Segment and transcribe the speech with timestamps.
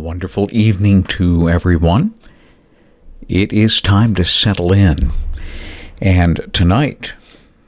[0.00, 2.14] Wonderful evening to everyone.
[3.28, 5.10] It is time to settle in.
[6.00, 7.12] And tonight,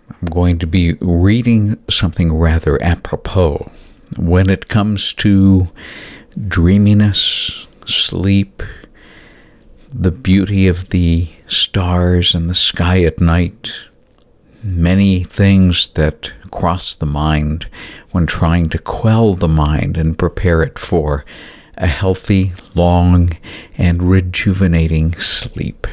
[0.09, 3.71] I'm going to be reading something rather apropos
[4.17, 5.69] when it comes to
[6.49, 8.63] dreaminess, sleep,
[9.93, 13.75] the beauty of the stars and the sky at night,
[14.63, 17.67] many things that cross the mind
[18.13, 21.27] when trying to quell the mind and prepare it for
[21.77, 23.37] a healthy, long,
[23.79, 25.87] and rejuvenating sleep.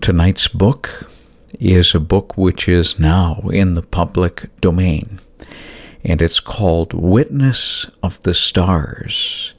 [0.00, 1.10] Tonight's book
[1.58, 5.18] is a book which is now in the public domain,
[6.04, 9.54] and it's called Witness of the Stars.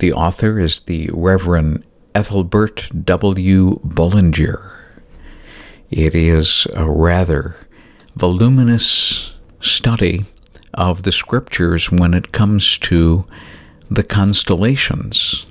[0.00, 3.80] The author is the Reverend Ethelbert W.
[3.82, 4.74] Bullinger.
[5.90, 7.56] It is a rather
[8.14, 10.24] voluminous study
[10.78, 13.26] of the scriptures when it comes to
[13.90, 15.44] the constellations,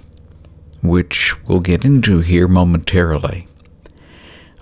[0.81, 3.45] which we'll get into here momentarily.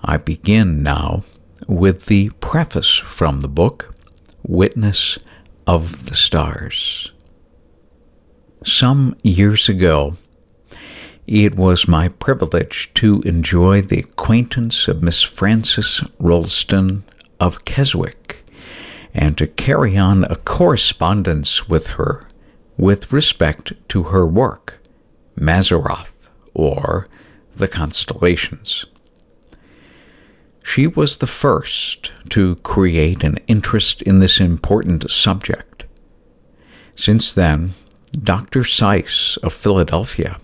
[0.03, 1.23] I begin now
[1.67, 3.95] with the preface from the book,
[4.43, 5.19] Witness
[5.67, 7.11] of the Stars.
[8.63, 10.15] Some years ago,
[11.27, 17.03] it was my privilege to enjoy the acquaintance of Miss Frances Rolleston
[17.39, 18.44] of Keswick
[19.15, 22.27] and to carry on a correspondence with her
[22.77, 24.81] with respect to her work,
[25.39, 27.07] Mazzaroth, or
[27.55, 28.85] the constellations.
[30.63, 35.85] She was the first to create an interest in this important subject.
[36.95, 37.71] Since then,
[38.11, 38.61] Dr.
[38.61, 40.37] Seiss of Philadelphia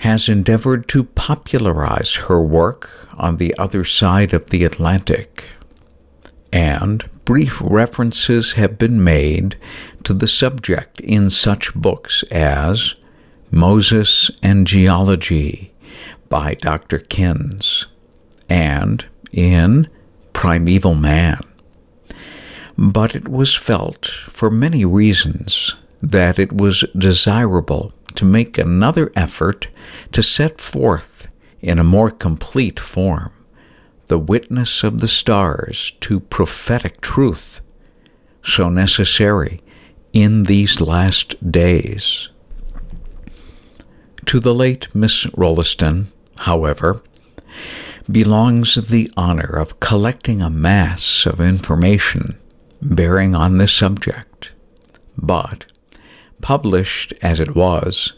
[0.00, 5.44] has endeavored to popularize her work on the other side of the Atlantic
[6.52, 9.56] and brief references have been made
[10.02, 12.96] to the subject in such books as
[13.52, 15.72] Moses and Geology
[16.28, 16.98] by Dr.
[16.98, 17.86] Kinns
[18.48, 19.88] and in
[20.32, 21.38] Primeval Man.
[22.76, 29.68] But it was felt, for many reasons, that it was desirable to make another effort
[30.10, 31.28] to set forth
[31.62, 33.30] in a more complete form
[34.10, 37.60] the witness of the stars to prophetic truth,
[38.42, 39.60] so necessary
[40.12, 42.28] in these last days.
[44.26, 47.04] To the late Miss Rolleston, however,
[48.10, 52.36] belongs the honor of collecting a mass of information
[52.82, 54.50] bearing on this subject,
[55.16, 55.70] but
[56.42, 58.14] published as it was,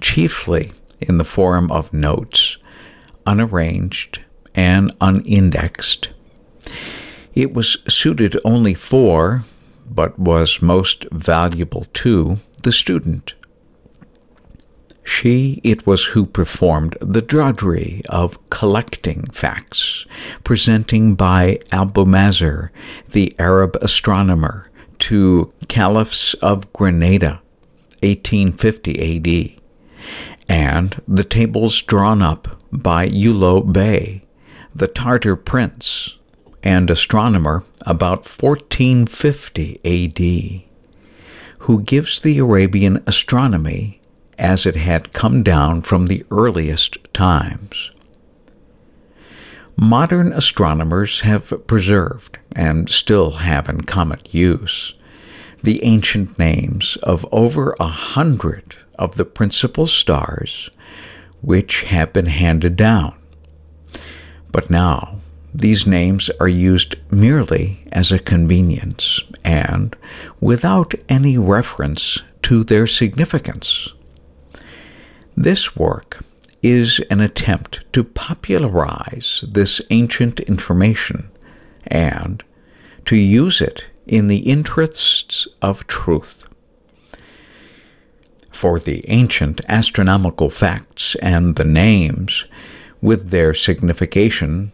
[0.00, 2.58] chiefly in the form of notes,
[3.28, 4.22] unarranged
[4.56, 6.08] and unindexed.
[7.34, 9.44] It was suited only for,
[9.88, 13.34] but was most valuable to, the student.
[15.04, 20.04] She it was who performed the drudgery of collecting facts,
[20.42, 22.70] presenting by Albumazar,
[23.10, 24.68] the Arab astronomer,
[24.98, 27.40] to caliphs of Granada,
[28.02, 29.60] 1850 AD,
[30.48, 34.25] and the tables drawn up by Ulugh Bey,
[34.76, 36.18] the Tartar prince
[36.62, 40.62] and astronomer about 1450 AD,
[41.60, 44.02] who gives the Arabian astronomy
[44.38, 47.90] as it had come down from the earliest times.
[49.78, 54.94] Modern astronomers have preserved, and still have in common use,
[55.62, 60.68] the ancient names of over a hundred of the principal stars
[61.40, 63.16] which have been handed down
[64.56, 65.16] but now,
[65.52, 69.94] these names are used merely as a convenience and
[70.40, 73.92] without any reference to their significance.
[75.36, 76.24] This work
[76.62, 81.30] is an attempt to popularize this ancient information
[81.86, 82.42] and
[83.04, 86.48] to use it in the interests of truth.
[88.50, 92.46] For the ancient astronomical facts and the names
[93.00, 94.72] with their signification,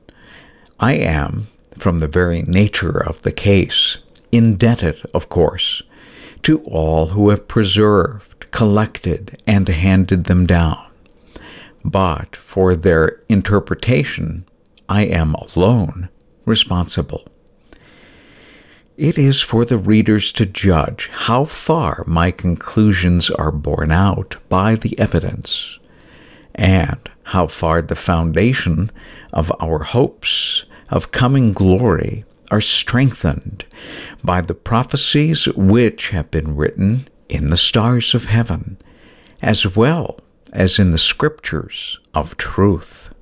[0.79, 1.47] I am,
[1.79, 3.99] from the very nature of the case,
[4.31, 5.83] indebted, of course,
[6.43, 10.85] to all who have preserved, collected, and handed them down.
[11.85, 14.45] But for their interpretation,
[14.89, 16.09] I am alone
[16.45, 17.27] responsible.
[18.97, 24.75] It is for the readers to judge how far my conclusions are borne out by
[24.75, 25.79] the evidence,
[26.55, 28.91] and how far the foundation
[29.33, 33.65] of our hopes of coming glory are strengthened
[34.23, 38.77] by the prophecies which have been written in the stars of heaven,
[39.41, 40.21] as well
[40.53, 43.15] as in the scriptures of truth.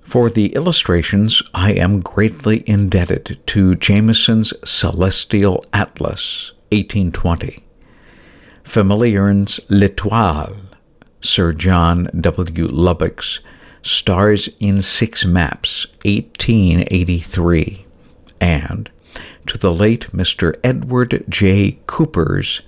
[0.00, 7.62] For the illustrations, I am greatly indebted to Jamieson's Celestial Atlas, 1820,
[8.64, 10.67] Flammarion's L'Etoile,
[11.20, 12.66] Sir John W.
[12.66, 13.40] Lubbock's
[13.82, 17.84] Stars in Six Maps, 1883,
[18.40, 18.88] and
[19.46, 20.54] to the late Mr.
[20.62, 21.78] Edward J.
[21.86, 22.62] Cooper's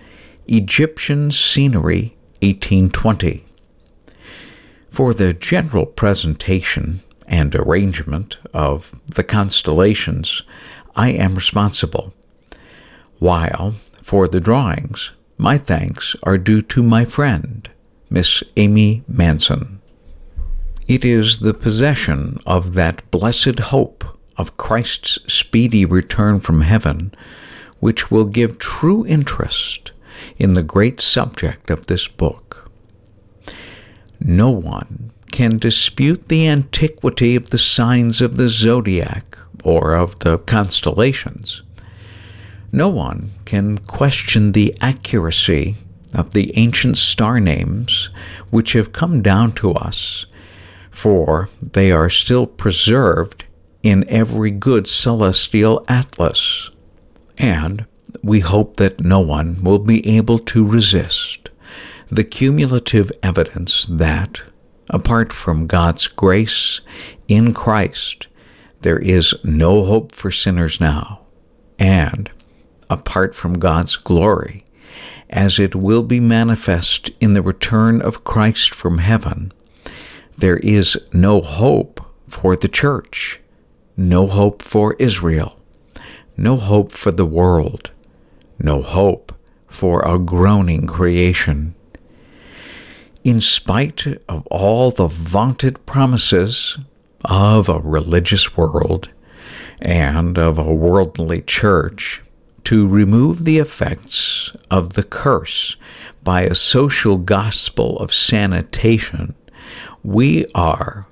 [0.49, 3.45] Egyptian Scenery, 1820.
[4.91, 10.43] For the general presentation and arrangement of the constellations,
[10.97, 12.13] I am responsible,
[13.21, 17.69] while for the drawings, my thanks are due to my friend,
[18.11, 19.81] Miss Amy Manson.
[20.89, 24.05] It is the possession of that blessed hope
[24.37, 27.15] of Christ's speedy return from heaven
[27.79, 29.93] which will give true interest
[30.39, 32.71] in the great subject of this book.
[34.19, 40.39] No one can dispute the antiquity of the signs of the zodiac or of the
[40.39, 41.63] constellations.
[42.73, 45.77] No one can question the accuracy
[46.15, 48.11] of the ancient star names
[48.51, 50.27] which have come down to us,
[50.91, 53.45] for they are still preserved
[53.83, 56.71] in every good celestial atlas.
[57.39, 57.87] And
[58.23, 61.49] we hope that no one will be able to resist
[62.11, 64.43] the cumulative evidence that,
[64.89, 66.81] apart from God's grace
[67.29, 68.27] in Christ,
[68.81, 71.21] there is no hope for sinners now,
[71.79, 72.29] and
[72.89, 74.65] apart from God's glory,
[75.31, 79.53] as it will be manifest in the return of Christ from heaven,
[80.37, 83.41] there is no hope for the church,
[83.97, 85.61] no hope for Israel,
[86.37, 87.91] no hope for the world,
[88.59, 89.33] no hope
[89.69, 91.75] for a groaning creation.
[93.23, 96.79] In spite of all the vaunted promises
[97.25, 99.11] of a religious world
[99.83, 102.23] and of a worldly church
[102.65, 105.77] to remove the effects of the curse
[106.23, 109.35] by a social gospel of sanitation,
[110.03, 111.07] we are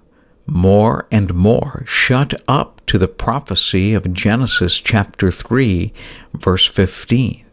[0.46, 5.92] more and more shut up to the prophecy of Genesis chapter 3,
[6.32, 7.44] verse 15,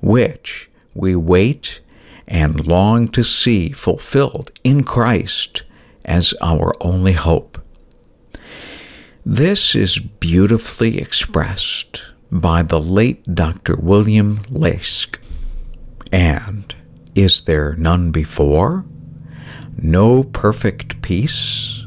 [0.00, 1.80] which we wait
[2.26, 5.62] and long to see fulfilled in Christ
[6.04, 7.58] as our only hope.
[9.24, 13.76] This is beautifully expressed by the late Dr.
[13.76, 15.18] William Leask.
[16.12, 16.74] And
[17.14, 18.84] is there none before?
[19.76, 21.84] No perfect peace,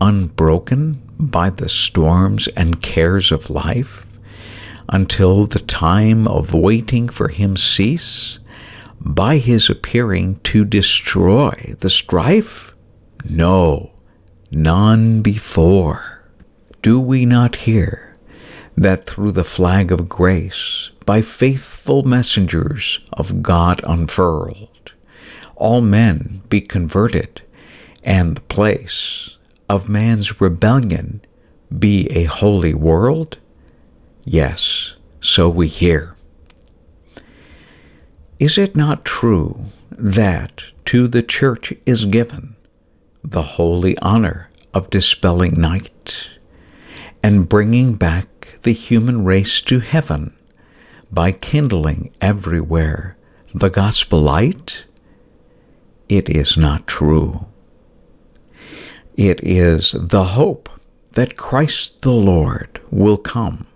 [0.00, 4.06] unbroken by the storms and cares of life,
[4.88, 8.38] until the time of waiting for him cease,
[9.00, 12.74] by his appearing to destroy the strife?
[13.28, 13.92] No,
[14.50, 16.22] none before.
[16.82, 18.09] Do we not hear
[18.80, 24.94] that through the flag of grace, by faithful messengers of God unfurled,
[25.54, 27.42] all men be converted,
[28.02, 29.36] and the place
[29.68, 31.20] of man's rebellion
[31.78, 33.36] be a holy world?
[34.24, 36.16] Yes, so we hear.
[38.38, 42.56] Is it not true that to the church is given
[43.22, 46.30] the holy honor of dispelling night
[47.22, 50.34] and bringing back the human race to heaven
[51.10, 53.16] by kindling everywhere
[53.54, 54.86] the gospel light?
[56.08, 57.46] It is not true.
[59.16, 60.68] It is the hope
[61.12, 63.66] that Christ the Lord will come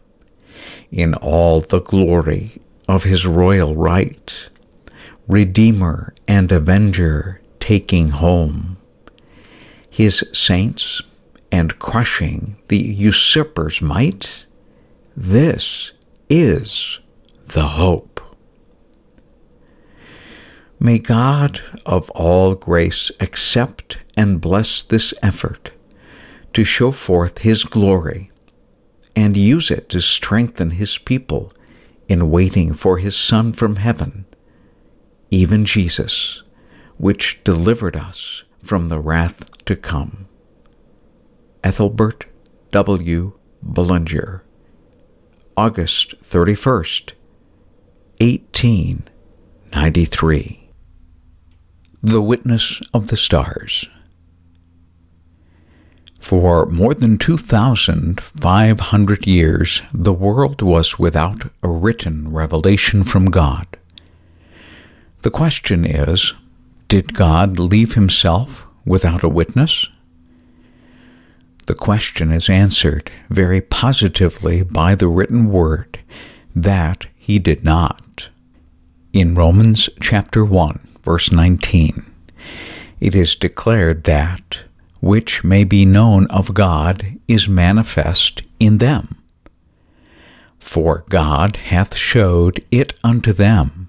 [0.91, 4.49] in all the glory of his royal right
[5.27, 8.77] Redeemer and Avenger taking home,
[9.89, 11.01] his saints
[11.51, 14.44] and crushing the usurper's might.
[15.17, 15.93] This
[16.29, 17.01] is
[17.47, 18.21] the hope.
[20.81, 25.71] May God of all grace accept and bless this effort
[26.53, 28.31] to show forth His glory
[29.17, 31.53] and use it to strengthen His people
[32.09, 34.27] in waiting for His Son from heaven
[35.35, 36.45] even Jesus,
[36.97, 40.29] which delivered us from the wrath to come.
[41.65, 42.27] Ethelbert
[42.71, 43.33] W.
[43.61, 44.44] Bullinger,
[45.57, 47.13] August 31st,
[48.21, 50.69] 1893.
[52.03, 53.89] The Witness of the Stars.
[56.19, 63.69] For more than 2,500 years, the world was without a written revelation from God
[65.23, 66.33] The question is
[66.89, 69.89] Did God leave himself without a witness?
[71.67, 75.99] The question is answered very positively by the written word
[76.55, 78.29] that he did not.
[79.13, 82.05] In Romans chapter 1, verse 19,
[83.01, 84.65] it is declared that
[85.01, 89.23] which may be known of God is manifest in them.
[90.59, 93.89] For God hath showed it unto them.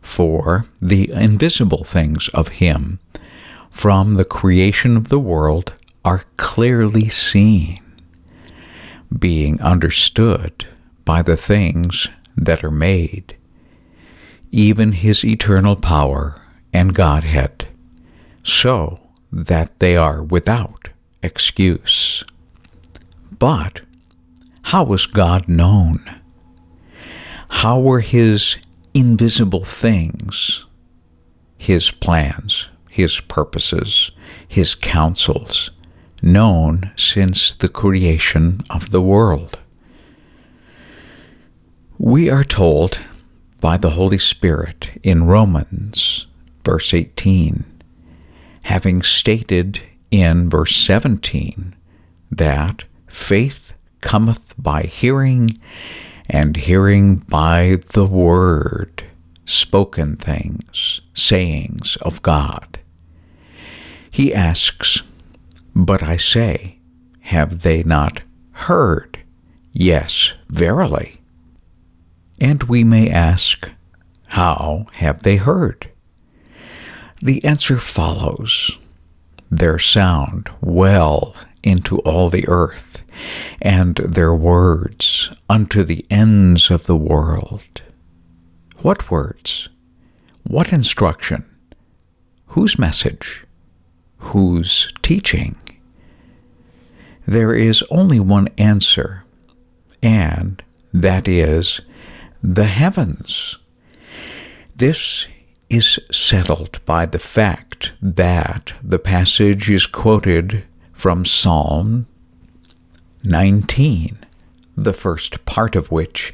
[0.00, 2.98] For the invisible things of him
[3.70, 5.74] from the creation of the world
[6.08, 7.76] are clearly seen,
[9.18, 10.66] being understood
[11.04, 13.36] by the things that are made,
[14.50, 16.40] even his eternal power
[16.72, 17.68] and Godhead,
[18.42, 18.98] so
[19.30, 20.88] that they are without
[21.22, 22.24] excuse.
[23.38, 23.82] But
[24.62, 25.98] how was God known?
[27.50, 28.56] How were his
[28.94, 30.64] invisible things,
[31.58, 34.10] his plans, his purposes,
[34.48, 35.70] his counsels,
[36.22, 39.58] known since the creation of the world.
[41.98, 43.00] We are told
[43.60, 46.26] by the Holy Spirit in Romans,
[46.64, 47.64] verse 18,
[48.64, 51.74] having stated in verse 17
[52.30, 55.58] that faith cometh by hearing,
[56.30, 59.04] and hearing by the word,
[59.44, 62.78] spoken things, sayings of God.
[64.10, 65.02] He asks,
[65.78, 66.78] but I say,
[67.20, 69.20] have they not heard?
[69.72, 71.20] Yes, verily.
[72.40, 73.70] And we may ask,
[74.30, 75.88] how have they heard?
[77.22, 78.76] The answer follows
[79.50, 83.02] their sound well into all the earth,
[83.62, 87.82] and their words unto the ends of the world.
[88.78, 89.68] What words?
[90.42, 91.44] What instruction?
[92.48, 93.44] Whose message?
[94.18, 95.56] Whose teaching?
[97.28, 99.22] There is only one answer,
[100.02, 100.62] and
[100.94, 101.82] that is
[102.42, 103.58] the heavens.
[104.74, 105.28] This
[105.68, 112.06] is settled by the fact that the passage is quoted from Psalm
[113.24, 114.24] 19,
[114.74, 116.32] the first part of which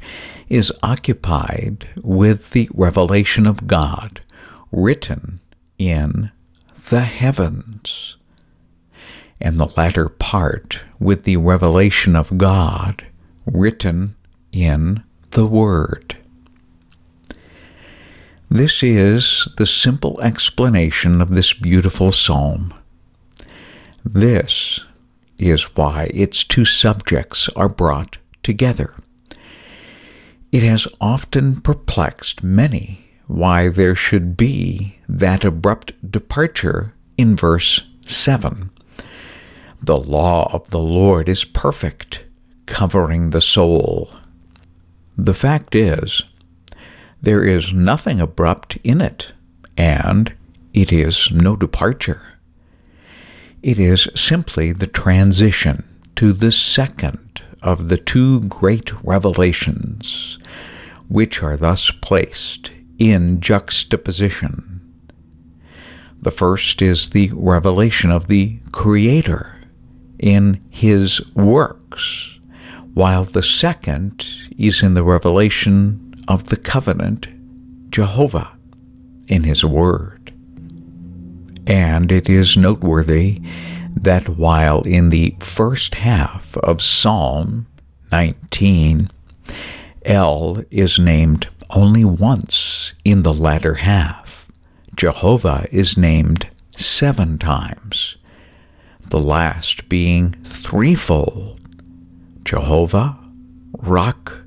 [0.49, 4.21] is occupied with the revelation of God
[4.71, 5.41] written
[5.77, 6.31] in
[6.89, 8.17] the heavens
[9.41, 13.07] and the latter part with the revelation of God
[13.47, 14.17] written
[14.53, 16.17] in the Word.
[18.49, 22.73] This is the simple explanation of this beautiful psalm.
[24.05, 24.81] This
[25.38, 28.95] is why its two subjects are brought together.
[30.53, 38.71] It has often perplexed many why there should be that abrupt departure in verse 7
[39.87, 42.25] the law of the Lord is perfect,
[42.67, 44.11] covering the soul.
[45.17, 46.23] The fact is,
[47.21, 49.33] there is nothing abrupt in it,
[49.76, 50.33] and
[50.73, 52.23] it is no departure.
[53.62, 55.85] It is simply the transition
[56.17, 60.38] to the second of the two great revelations,
[61.09, 64.81] which are thus placed in juxtaposition.
[66.21, 69.53] The first is the revelation of the Creator,
[70.18, 72.38] in his works,
[72.94, 77.28] while the second is in the revelation of the covenant,
[77.90, 78.52] Jehovah,
[79.28, 80.33] in his word.
[81.66, 83.40] And it is noteworthy
[83.94, 87.66] that while in the first half of Psalm
[88.12, 89.11] 19,
[90.04, 94.50] El is named only once in the latter half,
[94.94, 98.16] Jehovah is named seven times
[99.08, 101.61] the last being threefold
[102.44, 103.18] Jehovah,
[103.78, 104.42] Rock,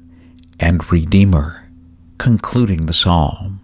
[0.59, 1.69] and Redeemer,
[2.17, 3.59] concluding the psalm.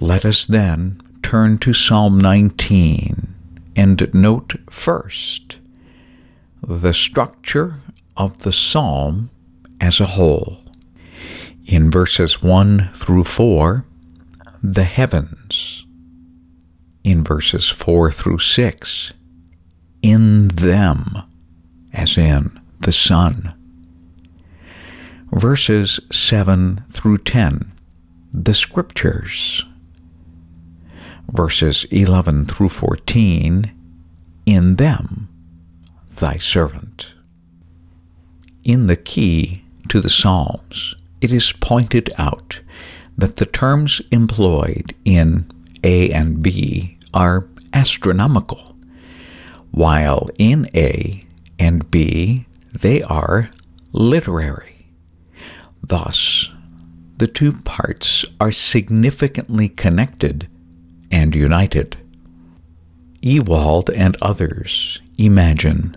[0.00, 3.34] Let us then turn to Psalm 19
[3.76, 5.58] and note first
[6.62, 7.76] the structure
[8.16, 9.30] of the psalm
[9.80, 10.58] as a whole.
[11.66, 13.84] In verses 1 through 4,
[14.62, 15.84] the heavens
[17.10, 19.14] in verses 4 through 6.
[20.02, 21.22] In them,
[21.94, 23.54] as in the Sun.
[25.32, 27.72] Verses 7 through 10,
[28.32, 29.64] the Scriptures.
[31.30, 33.72] Verses 11 through 14,
[34.44, 35.28] in them,
[36.16, 37.14] thy servant.
[38.64, 42.60] In the key to the Psalms, it is pointed out
[43.16, 45.50] that the terms employed in
[45.82, 48.76] A and B are astronomical,
[49.70, 51.22] while in A
[51.58, 53.50] and B they are
[53.92, 54.86] literary.
[55.82, 56.48] Thus,
[57.16, 60.48] the two parts are significantly connected
[61.10, 61.96] and united.
[63.20, 65.96] Ewald and others imagine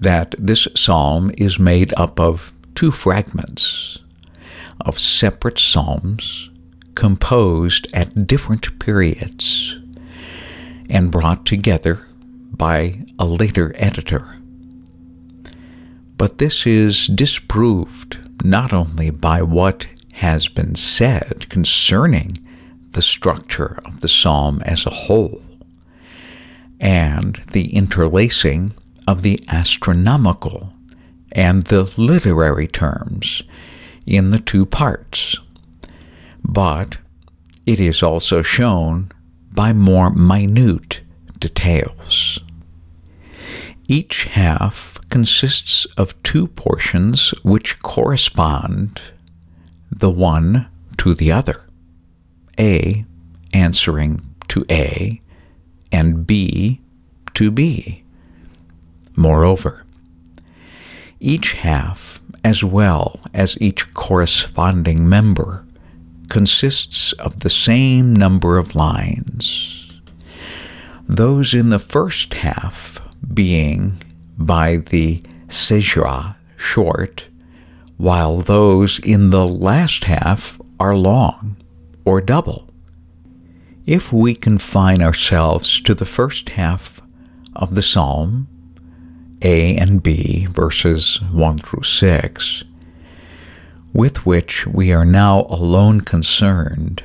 [0.00, 3.98] that this psalm is made up of two fragments
[4.80, 6.50] of separate psalms
[6.94, 9.78] composed at different periods
[10.88, 12.06] and brought together
[12.52, 14.36] by a later editor.
[16.16, 22.38] But this is disproved not only by what has been said concerning
[22.92, 25.42] the structure of the psalm as a whole
[26.80, 28.74] and the interlacing
[29.08, 30.72] of the astronomical
[31.32, 33.42] and the literary terms
[34.06, 35.36] in the two parts,
[36.44, 36.98] but
[37.66, 39.10] it is also shown
[39.54, 41.00] by more minute
[41.38, 42.40] details.
[43.88, 49.00] Each half consists of two portions which correspond
[49.90, 50.66] the one
[50.98, 51.62] to the other,
[52.58, 53.04] A
[53.52, 55.20] answering to A
[55.92, 56.80] and B
[57.34, 58.02] to B.
[59.16, 59.84] Moreover,
[61.20, 65.64] each half, as well as each corresponding member,
[66.28, 69.92] consists of the same number of lines.
[71.06, 73.00] Those in the first half
[73.32, 74.02] being
[74.36, 77.28] by the Caesura short,
[77.96, 81.56] while those in the last half are long
[82.04, 82.68] or double.
[83.86, 87.00] If we confine ourselves to the first half
[87.54, 88.48] of the psalm,
[89.42, 92.64] A and B, verses 1 through 6,
[93.94, 97.02] with which we are now alone concerned,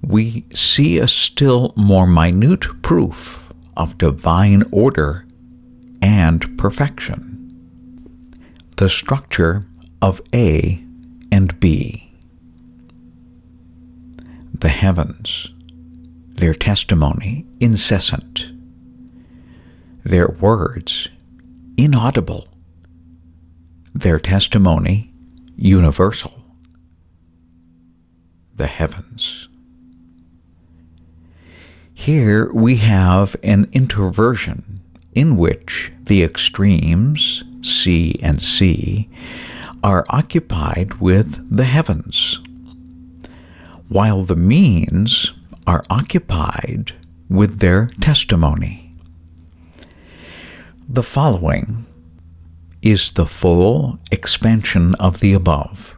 [0.00, 5.24] we see a still more minute proof of divine order
[6.00, 7.28] and perfection.
[8.78, 9.62] The structure
[10.00, 10.82] of A
[11.30, 12.10] and B.
[14.58, 15.52] The heavens,
[16.28, 18.52] their testimony incessant,
[20.02, 21.08] their words
[21.76, 22.48] inaudible,
[23.94, 25.11] their testimony
[25.62, 26.42] universal.
[28.56, 29.48] The heavens.
[31.94, 34.80] Here we have an introversion
[35.14, 39.08] in which the extremes, C and C,
[39.84, 42.40] are occupied with the heavens,
[43.88, 45.32] while the means
[45.66, 46.92] are occupied
[47.28, 48.96] with their testimony.
[50.88, 51.86] The following
[52.82, 55.96] is the full expansion of the above,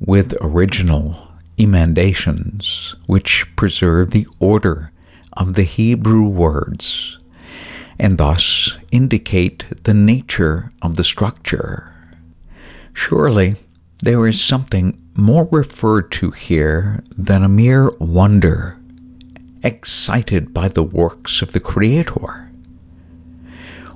[0.00, 4.90] with original emendations which preserve the order
[5.34, 7.18] of the Hebrew words
[7.98, 11.94] and thus indicate the nature of the structure
[12.94, 13.56] Surely
[13.98, 18.78] there is something more referred to here than a mere wonder,
[19.62, 22.43] excited by the works of the Creator.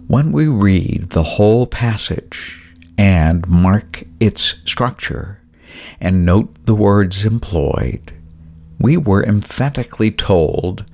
[0.08, 5.40] When we read the whole passage and mark its structure
[6.00, 8.12] and note the words employed,
[8.80, 10.84] we were emphatically told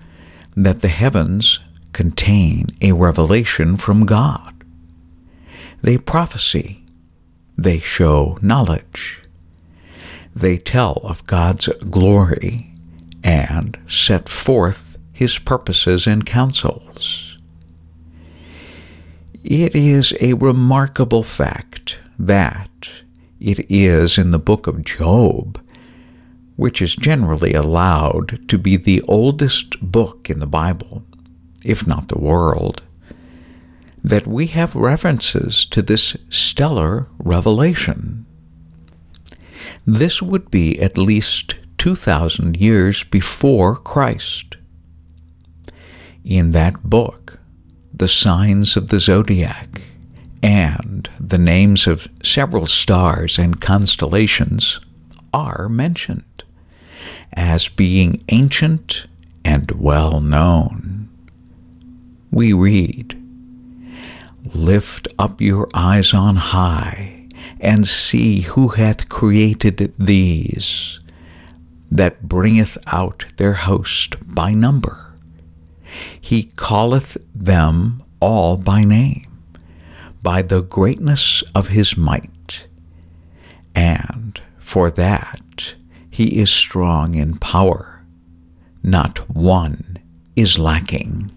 [0.57, 1.61] that the heavens
[1.93, 4.53] contain a revelation from God.
[5.81, 6.85] They prophesy
[7.57, 9.23] they show knowledge.
[10.35, 12.75] They tell of God's glory
[13.23, 17.24] and set forth his purposes and counsels.
[19.45, 23.03] It is a remarkable fact that
[23.39, 25.61] it is in the book of Job,
[26.57, 31.05] which is generally allowed to be the oldest book in the Bible,
[31.63, 32.83] if not the world,
[34.03, 38.25] that we have references to this stellar revelation.
[39.85, 44.57] This would be at least 2,000 years before Christ.
[46.25, 47.24] In that book,
[47.97, 49.83] the signs of the zodiac
[50.43, 54.81] and the names of several stars and constellations
[55.33, 56.45] are mentioned
[57.33, 59.07] as being ancient
[59.45, 61.09] and well known.
[62.31, 63.21] We read,
[64.53, 67.29] Lift up your eyes on high,
[67.61, 71.01] and see who hath created these,
[71.91, 75.14] that bringeth out their host by number.
[76.21, 79.27] He calleth them all by name,
[80.23, 82.67] by the greatness of his might,
[83.75, 85.75] and for that
[86.11, 88.03] He is strong in power.
[88.83, 89.99] Not one
[90.37, 91.33] is lacking.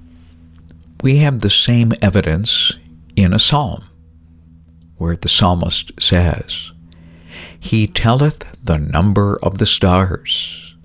[1.04, 2.74] We have the same evidence
[3.16, 3.84] in a psalm,
[4.98, 6.72] where the psalmist says,
[7.60, 10.76] He telleth the number of the stars,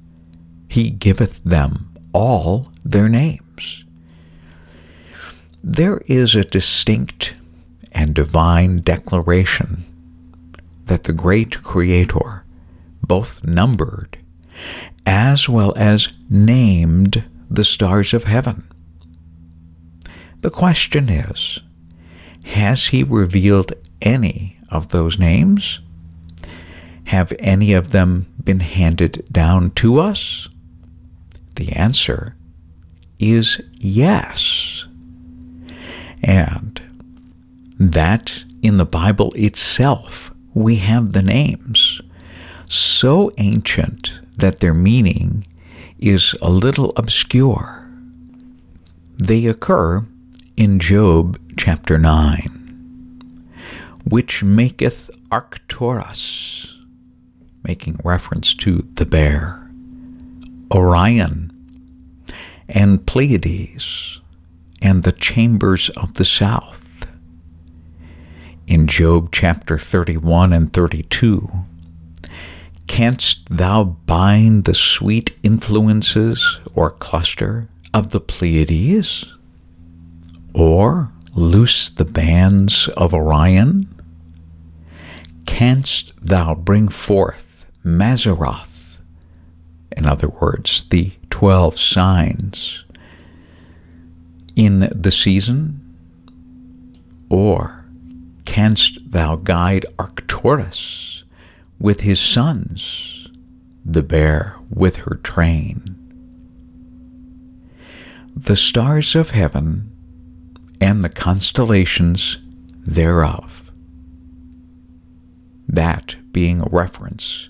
[0.68, 3.08] He giveth them all their
[5.62, 7.34] There is a distinct
[7.92, 9.84] and divine declaration
[10.86, 12.44] that the great Creator
[13.06, 14.18] both numbered
[15.06, 18.64] as well as named the stars of heaven.
[20.40, 21.60] The question is
[22.44, 25.80] Has He revealed any of those names?
[27.04, 30.48] Have any of them been handed down to us?
[31.56, 32.34] The answer
[33.22, 34.86] is yes.
[36.22, 36.80] And
[37.78, 42.00] that in the Bible itself we have the names
[42.68, 45.46] so ancient that their meaning
[45.98, 47.86] is a little obscure.
[49.16, 50.04] They occur
[50.56, 53.48] in Job chapter 9,
[54.08, 56.76] which maketh Arcturus,
[57.62, 59.70] making reference to the bear,
[60.74, 61.51] Orion,
[62.72, 64.20] and Pleiades,
[64.80, 67.06] and the chambers of the south.
[68.66, 71.48] In Job chapter 31 and 32,
[72.86, 79.34] Canst thou bind the sweet influences or cluster of the Pleiades?
[80.54, 83.88] Or loose the bands of Orion?
[85.46, 88.98] Canst thou bring forth Mazzaroth?
[89.96, 92.84] In other words, the twelve signs
[94.54, 95.80] in the season?
[97.28, 97.84] Or
[98.44, 101.24] canst thou guide Arcturus?
[101.80, 103.28] with his sons,
[103.84, 105.82] the bear with her train.
[108.36, 109.90] The stars of heaven
[110.80, 112.38] and the constellations
[112.84, 113.72] thereof.
[115.66, 117.48] That being a reference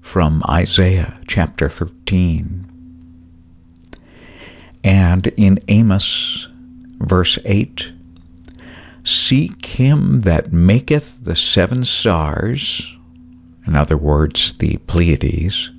[0.00, 2.70] from Isaiah chapter 13.
[4.84, 6.46] And in Amos,
[6.98, 7.92] verse 8,
[9.02, 12.94] Seek him that maketh the seven stars,
[13.66, 15.70] in other words, the Pleiades,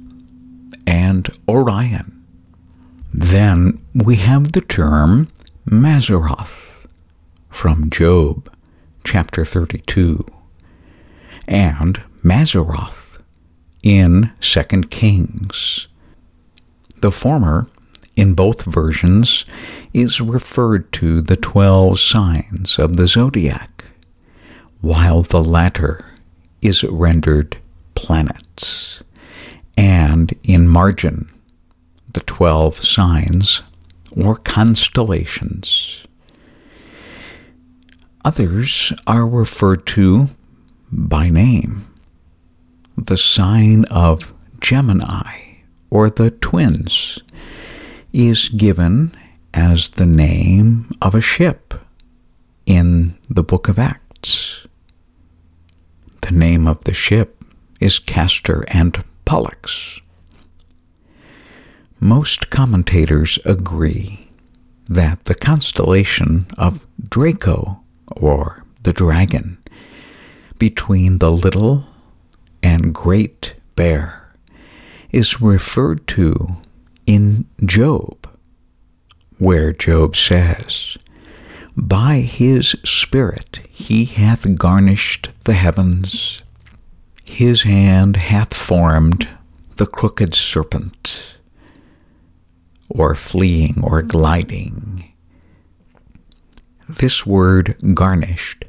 [0.85, 2.23] and Orion.
[3.13, 5.29] Then we have the term
[5.67, 6.87] Mazzaroth
[7.49, 8.51] from Job
[9.03, 10.25] chapter 32
[11.47, 13.19] and Mazzaloth
[13.81, 15.87] in 2 Kings.
[17.01, 17.67] The former,
[18.15, 19.45] in both versions,
[19.93, 23.86] is referred to the 12 signs of the zodiac,
[24.82, 26.06] while the latter
[26.62, 27.58] is rendered
[27.95, 29.04] planets,
[29.78, 31.30] and in margin,
[32.13, 33.62] the 12 signs
[34.15, 36.06] or constellations.
[38.23, 40.30] Others are referred to
[40.91, 41.88] by name.
[42.97, 45.58] The sign of Gemini,
[45.89, 47.19] or the twins,
[48.15, 49.12] is given
[49.54, 51.73] as the name of a ship
[52.65, 54.65] in the book of Acts.
[56.21, 57.43] The name of the ship
[57.82, 59.99] is Castor and Pollux.
[61.99, 64.30] Most commentators agree
[64.88, 67.82] that the constellation of Draco,
[68.15, 69.58] or the dragon,
[70.58, 71.84] between the little
[72.63, 74.34] and great bear,
[75.12, 76.56] is referred to
[77.05, 78.27] in Job,
[79.37, 80.97] where Job says,
[81.75, 86.41] By his Spirit he hath garnished the heavens
[87.25, 89.27] his hand hath formed
[89.75, 91.35] the crooked serpent,
[92.87, 95.11] or fleeing or gliding.
[96.87, 98.63] This word garnished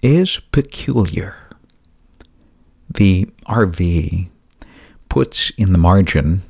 [0.00, 1.34] is peculiar.
[2.88, 4.28] The RV
[5.08, 6.42] puts in the margin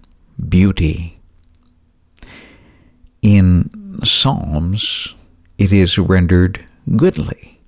[0.49, 1.16] beauty.
[3.27, 5.13] In Psalms,
[5.59, 7.61] it is rendered goodly.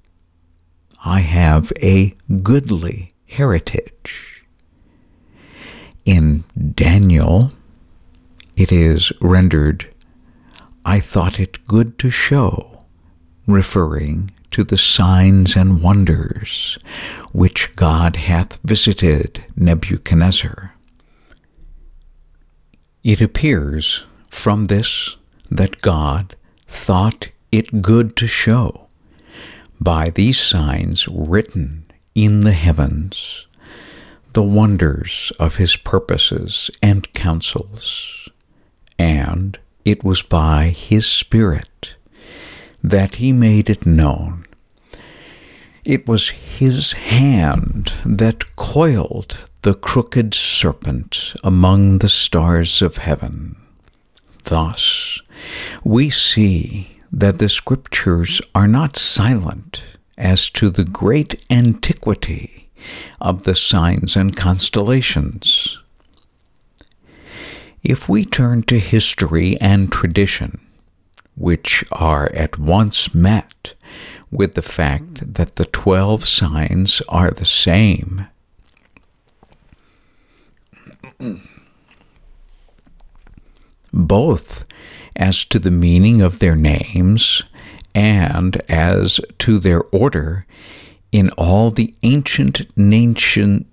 [1.04, 4.44] I have a goodly heritage.
[6.04, 6.44] In
[6.76, 7.52] Daniel,
[8.56, 9.92] it is rendered,
[10.84, 12.84] I thought it good to show,
[13.48, 16.78] referring to the signs and wonders
[17.32, 20.76] which God hath visited Nebuchadnezzar.
[23.02, 25.16] It appears from this
[25.50, 28.88] that God thought it good to show
[29.80, 31.84] by these signs written
[32.14, 33.46] in the heavens
[34.32, 38.28] the wonders of his purposes and counsels,
[38.98, 41.96] and it was by his Spirit
[42.82, 44.44] that he made it known.
[45.84, 53.56] It was his hand that coiled the crooked serpent among the stars of heaven.
[54.44, 55.20] Thus,
[55.84, 59.82] we see that the Scriptures are not silent
[60.16, 62.68] as to the great antiquity
[63.20, 65.78] of the signs and constellations.
[67.82, 70.60] If we turn to history and tradition,
[71.36, 73.74] which are at once met
[74.30, 78.26] with the fact that the twelve signs are the same,
[83.92, 84.64] both
[85.16, 87.42] as to the meaning of their names
[87.94, 90.46] and as to their order
[91.10, 93.66] in all the ancient nation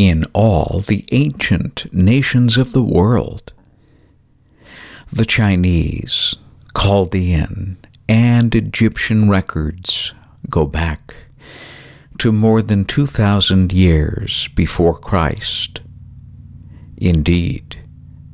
[0.00, 3.52] in all the ancient nations of the world.
[5.12, 6.36] The Chinese,
[6.74, 7.76] Chaldean,
[8.08, 10.14] and Egyptian records
[10.48, 11.14] go back
[12.20, 15.80] to more than 2,000 years before Christ.
[16.98, 17.82] Indeed,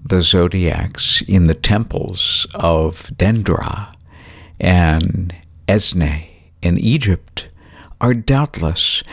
[0.05, 3.94] the zodiacs in the temples of Dendra
[4.59, 5.33] and
[5.68, 6.27] Esne
[6.62, 7.46] in Egypt
[8.01, 9.05] are doubtless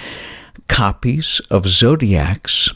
[0.67, 2.71] copies of zodiacs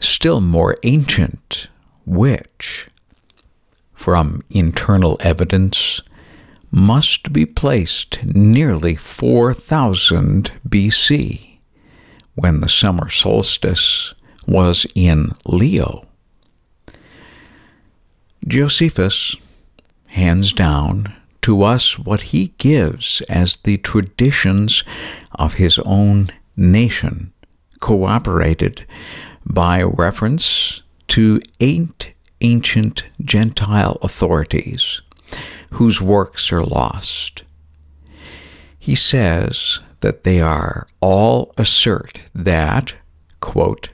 [0.00, 1.68] still more ancient,
[2.06, 2.88] which,
[3.92, 6.00] from internal evidence,
[6.72, 11.58] must be placed nearly 4000 BC,
[12.34, 14.14] when the summer solstice
[14.48, 16.06] was in Leo.
[18.48, 19.36] Josephus
[20.12, 24.82] hands down to us what he gives as the traditions
[25.32, 27.32] of his own nation,
[27.80, 28.86] cooperated
[29.44, 35.02] by reference to eight ancient Gentile authorities
[35.72, 37.42] whose works are lost.
[38.78, 42.94] He says that they are all assert that,
[43.40, 43.90] quote,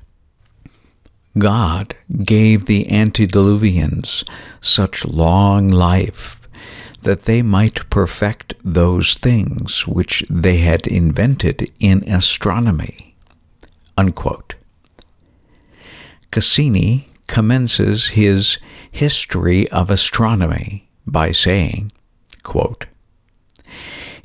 [1.39, 4.25] God gave the antediluvians
[4.61, 6.49] such long life
[7.03, 13.15] that they might perfect those things which they had invented in astronomy.
[13.97, 14.57] Unquote.
[16.33, 18.59] Cassini commences his
[18.91, 21.93] History of Astronomy by saying,
[22.43, 22.87] quote,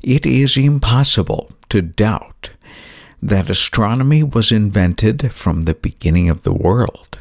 [0.02, 2.50] It is impossible to doubt
[3.22, 7.18] that astronomy was invented from the beginning of the world.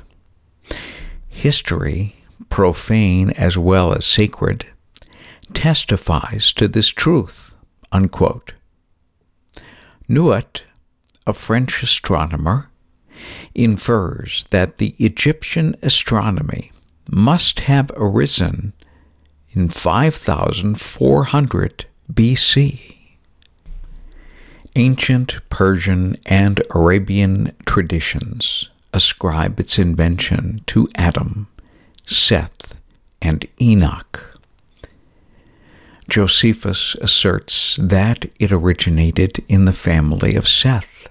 [1.30, 2.16] History,
[2.50, 4.66] profane as well as sacred,
[5.54, 7.56] testifies to this truth.
[7.92, 8.54] Unquote.
[11.26, 12.70] A French astronomer,
[13.56, 16.72] infers that the Egyptian astronomy
[17.10, 18.74] must have arisen
[19.54, 22.98] in 5400 BC.
[24.76, 31.48] Ancient Persian and Arabian traditions ascribe its invention to Adam,
[32.06, 32.76] Seth,
[33.22, 34.40] and Enoch.
[36.10, 41.08] Josephus asserts that it originated in the family of Seth.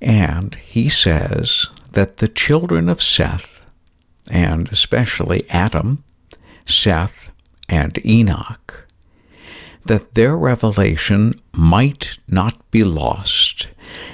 [0.00, 3.62] And he says that the children of Seth,
[4.30, 6.02] and especially Adam,
[6.66, 7.32] Seth,
[7.68, 8.86] and Enoch,
[9.84, 13.68] that their revelation might not be lost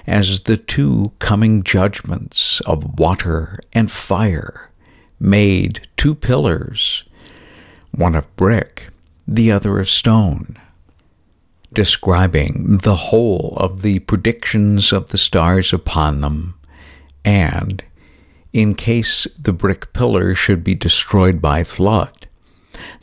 [0.07, 4.71] as the two coming judgments of water and fire
[5.21, 7.05] made two pillars,
[7.91, 8.89] one of brick,
[9.27, 10.57] the other of stone,
[11.73, 16.55] describing the whole of the predictions of the stars upon them,
[17.25, 17.83] and,
[18.53, 22.28] in case the brick pillar should be destroyed by flood,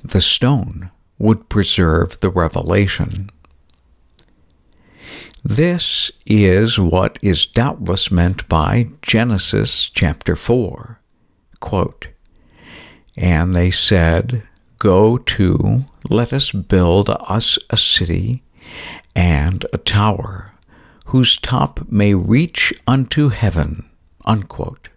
[0.03, 3.29] the stone would preserve the revelation.
[5.43, 10.99] This is what is doubtless meant by Genesis chapter 4.
[11.59, 12.07] Quote,
[13.15, 14.43] and they said,
[14.79, 18.41] Go to, let us build us a city
[19.15, 20.53] and a tower,
[21.05, 23.89] whose top may reach unto heaven.
[24.25, 24.89] Unquote.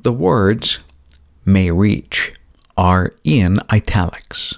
[0.00, 0.80] The words
[1.44, 2.32] may reach
[2.80, 4.56] are in italics.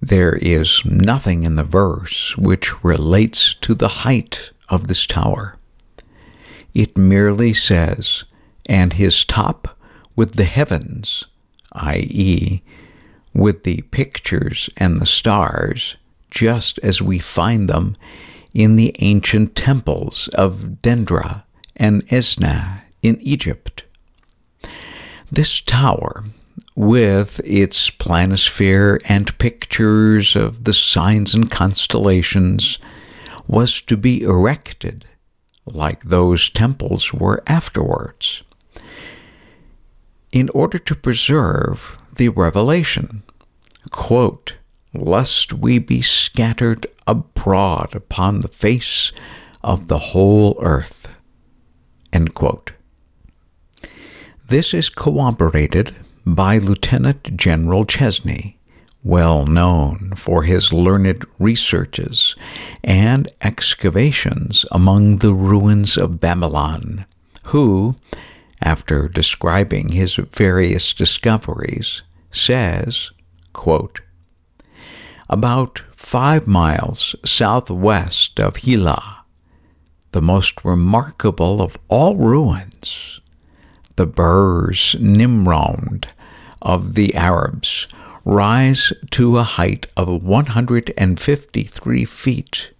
[0.00, 5.58] There is nothing in the verse which relates to the height of this tower.
[6.72, 8.24] It merely says,
[8.66, 9.76] and his top
[10.16, 11.26] with the heavens,
[11.72, 12.62] i.e.,
[13.34, 15.98] with the pictures and the stars,
[16.30, 17.96] just as we find them
[18.54, 21.42] in the ancient temples of Dendra
[21.76, 23.84] and Esna in Egypt.
[25.30, 26.24] This tower,
[26.80, 32.78] with its planisphere and pictures of the signs and constellations,
[33.46, 35.04] was to be erected
[35.66, 38.42] like those temples were afterwards,
[40.32, 43.24] in order to preserve the revelation.
[43.90, 44.56] Quote,
[44.94, 49.12] lest we be scattered abroad upon the face
[49.62, 51.08] of the whole earth.
[54.48, 55.94] This is corroborated
[56.26, 58.58] by Lieutenant General Chesney,
[59.02, 62.36] well known for his learned researches
[62.84, 67.06] and excavations among the ruins of Babylon,
[67.46, 67.96] who,
[68.60, 73.10] after describing his various discoveries, says,
[73.52, 74.00] quote,
[75.28, 79.24] About five miles southwest of Hillah,
[80.12, 83.19] the most remarkable of all ruins,
[83.96, 86.08] the Birs Nimrod
[86.62, 87.86] of the Arabs
[88.24, 92.70] rise to a height of 153 feet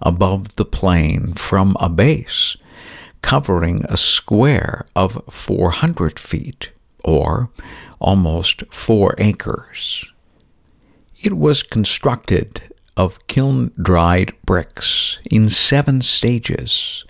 [0.00, 2.56] above the plain from a base
[3.22, 6.70] covering a square of 400 feet,
[7.04, 7.50] or
[7.98, 10.10] almost four acres.
[11.22, 12.62] It was constructed
[12.96, 17.04] of kiln dried bricks in seven stages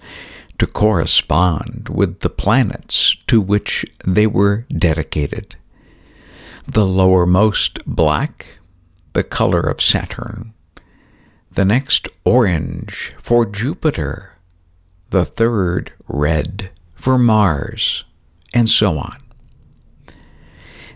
[0.58, 5.56] to correspond with the planets to which they were dedicated.
[6.66, 8.58] The lowermost black,
[9.12, 10.52] the color of Saturn,
[11.50, 14.32] the next orange for Jupiter,
[15.10, 18.04] the third red for Mars,
[18.52, 19.16] and so on.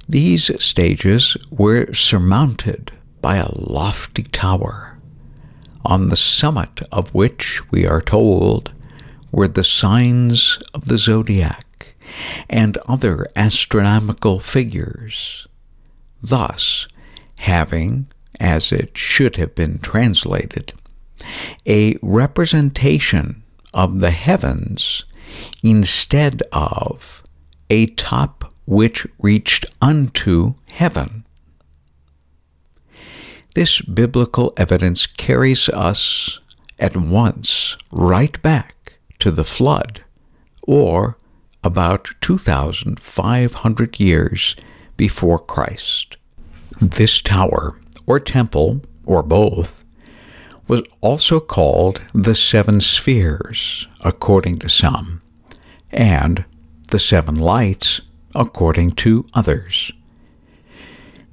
[0.09, 4.99] These stages were surmounted by a lofty tower,
[5.85, 8.73] on the summit of which, we are told,
[9.33, 11.95] were the signs of the zodiac
[12.49, 15.49] and other astronomical figures,
[16.23, 16.87] thus
[17.41, 18.07] having,
[18.39, 20.75] as it should have been translated,
[21.67, 23.43] a representation
[23.73, 25.05] of the heavens
[25.63, 27.23] instead of
[27.71, 31.25] a top which reached unto heaven.
[33.55, 36.41] This biblical evidence carries us
[36.79, 38.82] at once right back
[39.23, 40.03] to the flood,
[40.63, 41.17] or
[41.63, 44.57] about 2,500 years
[44.97, 46.17] before Christ.
[46.81, 49.85] This tower, or temple, or both,
[50.67, 55.23] was also called the Seven Spheres, according to some,
[55.93, 56.45] and
[56.89, 58.01] the Seven Lights,
[58.35, 59.93] according to others.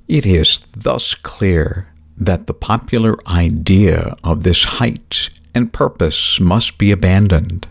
[0.07, 6.91] It is thus clear that the popular idea of this height and purpose must be
[6.91, 7.67] abandoned,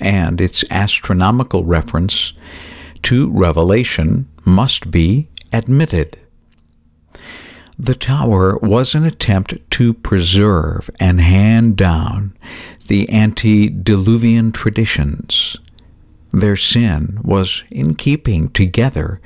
[0.00, 2.32] and its astronomical reference
[3.02, 6.18] to Revelation must be admitted.
[7.78, 12.36] The tower was an attempt to preserve and hand down
[12.88, 15.56] the antediluvian traditions.
[16.32, 19.20] Their sin was in keeping together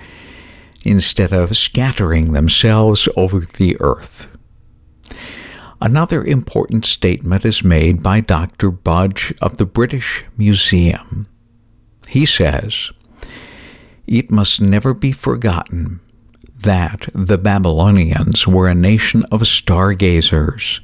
[0.85, 4.29] instead of scattering themselves over the earth.
[5.83, 8.71] Another important statement is made by Dr.
[8.71, 11.27] Budge of the British Museum.
[12.07, 12.93] He says,
[14.07, 15.99] It must never be forgotten
[16.57, 20.81] that the Babylonians were a nation of stargazers,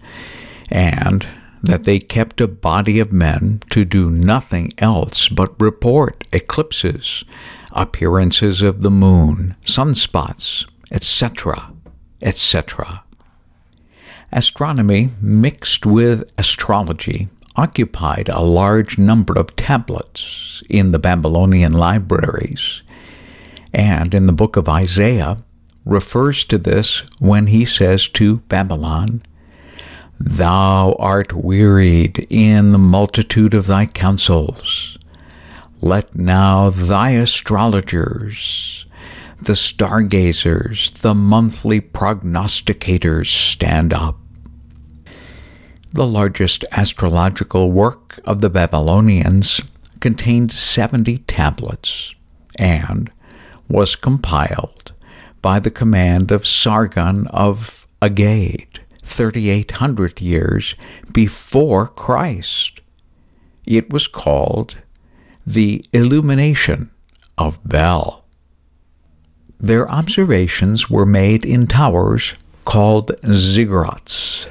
[0.68, 1.28] and
[1.62, 7.22] that they kept a body of men to do nothing else but report eclipses,
[7.70, 11.72] appearances of the moon, sunspots, etc.,
[12.20, 13.04] etc.
[14.30, 22.82] Astronomy mixed with astrology occupied a large number of tablets in the Babylonian libraries,
[23.72, 25.38] and in the book of Isaiah
[25.84, 29.22] refers to this when he says to Babylon,
[30.20, 34.98] Thou art wearied in the multitude of thy counsels.
[35.80, 38.84] Let now thy astrologers,
[39.40, 44.18] the stargazers, the monthly prognosticators stand up.
[45.92, 49.60] The largest astrological work of the Babylonians
[50.00, 52.14] contained 70 tablets
[52.58, 53.10] and
[53.68, 54.92] was compiled
[55.40, 60.74] by the command of Sargon of Agade, 3,800 years
[61.12, 62.80] before Christ.
[63.66, 64.78] It was called
[65.46, 66.90] the Illumination
[67.36, 68.24] of Bel.
[69.58, 72.34] Their observations were made in towers
[72.64, 74.46] called ziggurats.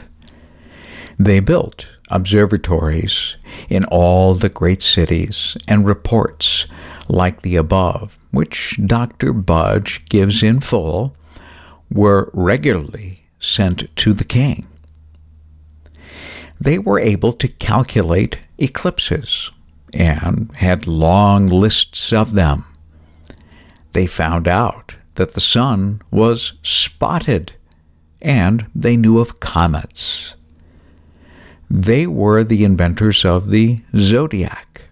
[1.18, 3.38] They built observatories
[3.70, 6.66] in all the great cities, and reports
[7.10, 9.34] like the above, which Dr.
[9.34, 11.16] Budge gives in full,
[11.92, 14.68] were regularly sent to the king.
[16.60, 19.52] They were able to calculate eclipses
[19.94, 22.66] and had long lists of them.
[23.94, 24.87] They found out
[25.18, 27.54] that the sun was spotted
[28.22, 30.36] and they knew of comets.
[31.70, 34.86] They were the inventors of the zodiac.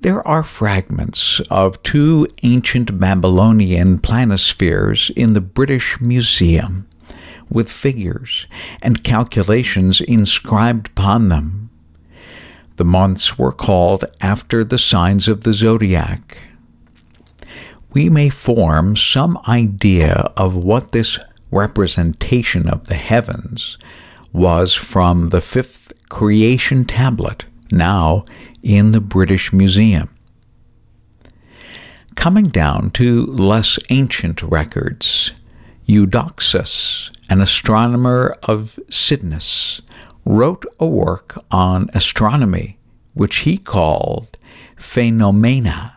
[0.00, 6.86] There are fragments of two ancient Babylonian planispheres in the British Museum,
[7.50, 8.46] with figures
[8.80, 11.70] and calculations inscribed upon them.
[12.76, 16.45] The months were called after the signs of the zodiac.
[17.96, 21.18] We may form some idea of what this
[21.50, 23.78] representation of the heavens
[24.34, 28.26] was from the fifth creation tablet, now
[28.62, 30.14] in the British Museum.
[32.16, 35.32] Coming down to less ancient records,
[35.86, 39.80] Eudoxus, an astronomer of Cnidus,
[40.26, 42.76] wrote a work on astronomy,
[43.14, 44.36] which he called
[44.76, 45.95] Phenomena.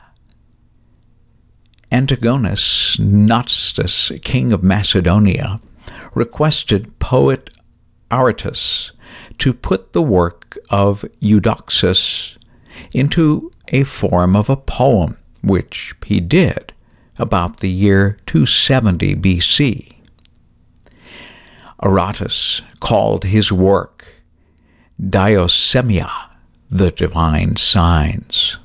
[1.91, 5.59] Antigonus Nostos, king of Macedonia,
[6.13, 7.49] requested poet
[8.11, 8.91] Aratus
[9.39, 12.37] to put the work of Eudoxus
[12.93, 16.73] into a form of a poem, which he did
[17.17, 19.95] about the year 270 BC.
[21.81, 24.05] Aratus called his work
[25.01, 26.11] Diosemia,
[26.69, 28.57] the Divine Signs.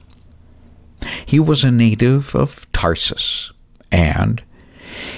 [1.24, 3.50] He was a native of Tarsus,
[3.90, 4.44] and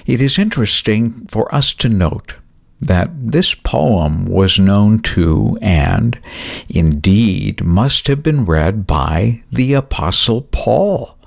[0.06, 2.36] it is interesting for us to note
[2.80, 6.16] that this poem was known to and
[6.68, 11.18] indeed must have been read by the Apostle Paul,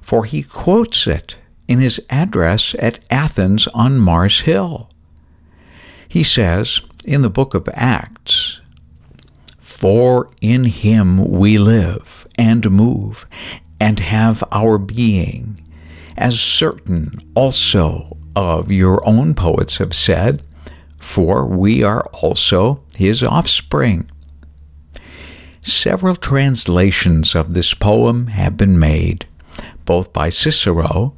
[0.00, 1.36] for he quotes it
[1.68, 4.88] in his address at Athens on Mars Hill.
[6.08, 8.62] He says in the book of Acts,
[9.60, 13.26] For in him we live and move
[13.78, 15.60] and have our being,
[16.16, 20.42] as certain also of your own poets have said
[21.04, 24.08] for we are also his offspring.
[25.60, 29.26] Several translations of this poem have been made,
[29.84, 31.14] both by Cicero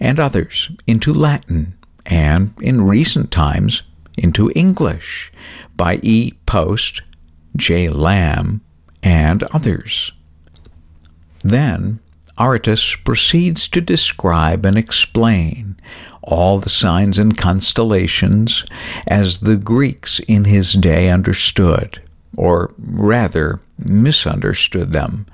[0.00, 1.74] and others, into Latin,
[2.04, 3.82] and in recent times
[4.18, 5.32] into English
[5.76, 6.32] by E.
[6.44, 7.02] Poste,
[7.56, 7.88] J.
[7.88, 8.62] Lamb,
[9.00, 10.12] and others.
[11.44, 12.00] Then
[12.40, 15.76] Aratus proceeds to describe and explain
[16.22, 18.64] all the signs and constellations
[19.06, 22.00] as the Greeks in his day understood,
[22.38, 25.26] or rather misunderstood them,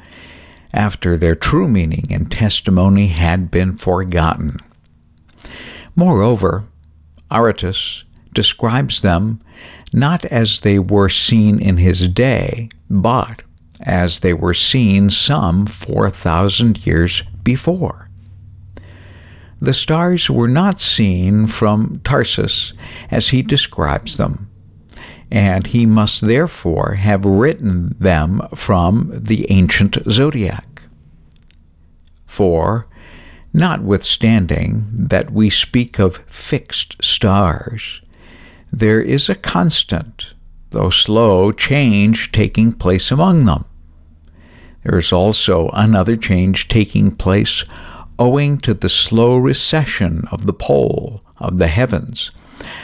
[0.73, 4.59] after their true meaning and testimony had been forgotten.
[5.95, 6.65] Moreover,
[7.31, 8.03] Aratus
[8.35, 9.41] describes them
[9.93, 13.43] not as they were seen in his day, but
[13.81, 18.09] as they were seen some 4,000 years before.
[19.61, 22.73] The stars were not seen from Tarsus
[23.11, 24.51] as he describes them,
[25.31, 30.83] and he must therefore have written them from the ancient zodiac.
[32.27, 32.87] For,
[33.55, 38.03] notwithstanding that we speak of fixed stars,
[38.71, 40.35] there is a constant
[40.71, 43.65] though slow, change taking place among them.
[44.83, 47.65] There is also another change taking place
[48.19, 52.31] owing to the slow recession of the pole of the heavens,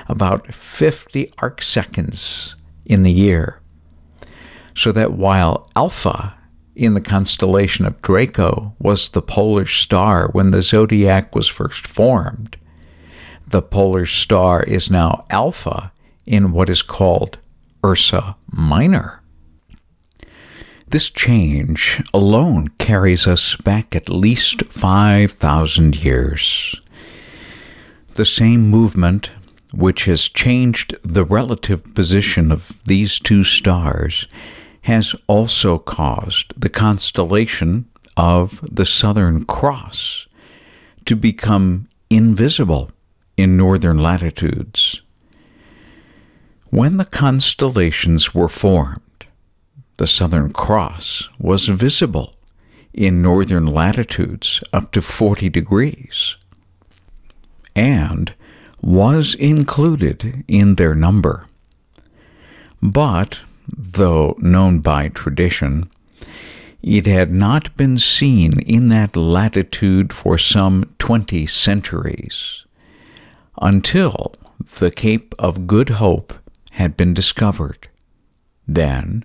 [0.09, 2.55] about 50 arcseconds
[2.85, 3.61] in the year.
[4.74, 6.35] So that while Alpha
[6.74, 12.57] in the constellation of Draco was the polar star when the zodiac was first formed,
[13.47, 15.93] the polar star is now Alpha
[16.26, 17.39] in what is called
[17.85, 19.22] Ursa Minor.
[20.89, 26.80] This change alone carries us back at least 5,000 years.
[28.14, 29.30] The same movement
[29.72, 34.26] which has changed the relative position of these two stars
[34.83, 40.26] has also caused the constellation of the Southern Cross
[41.07, 42.91] to become invisible
[43.37, 45.01] in northern latitudes.
[46.73, 49.27] When the constellations were formed,
[49.99, 52.35] the Southern Cross was visible
[52.95, 56.37] in northern latitudes up to 40 degrees.
[57.77, 58.33] and
[58.83, 61.45] was included in their number.
[62.83, 65.91] But, though known by tradition,
[66.83, 72.64] it had not been seen in that latitude for some twenty centuries,
[73.61, 74.35] until
[74.79, 76.33] the Cape of Good Hope
[76.73, 77.89] had been discovered.
[78.66, 79.25] Then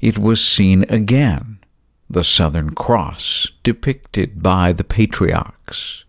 [0.00, 1.58] it was seen again,
[2.08, 6.04] the Southern Cross depicted by the patriarchs.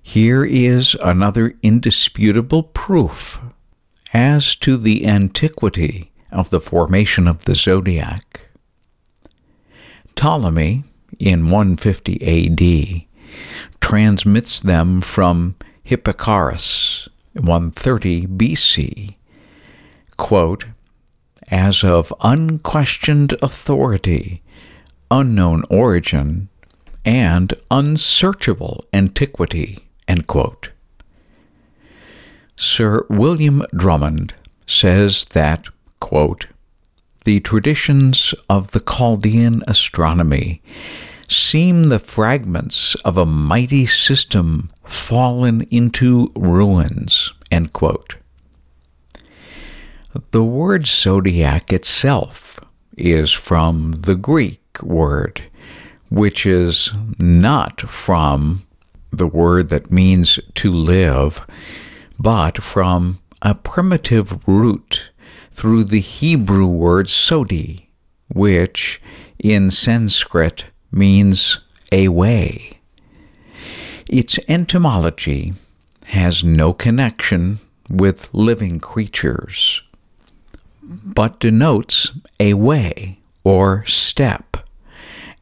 [0.00, 3.40] Here is another indisputable proof
[4.12, 8.48] as to the antiquity of the formation of the zodiac.
[10.14, 10.84] Ptolemy,
[11.18, 13.06] in 150 AD,
[13.80, 19.16] transmits them from Hipparchus, 130 BC.
[20.16, 20.66] Quote,
[21.48, 24.42] as of unquestioned authority,
[25.10, 26.48] unknown origin,
[27.04, 29.80] and unsearchable antiquity.
[32.56, 34.34] Sir William Drummond
[34.66, 35.68] says that,
[36.00, 36.46] quote,
[37.24, 40.62] the traditions of the Chaldean astronomy
[41.28, 47.32] seem the fragments of a mighty system fallen into ruins.
[47.50, 48.16] End quote.
[50.30, 52.60] The word zodiac itself
[52.96, 55.42] is from the Greek word,
[56.08, 58.64] which is not from
[59.10, 61.44] the word that means to live,
[62.18, 65.10] but from a primitive root
[65.50, 67.86] through the Hebrew word sodi,
[68.28, 69.00] which
[69.38, 71.60] in Sanskrit means
[71.90, 72.78] a way.
[74.08, 75.54] Its etymology
[76.06, 77.58] has no connection
[77.88, 79.82] with living creatures,
[80.86, 84.56] but denotes a way or step,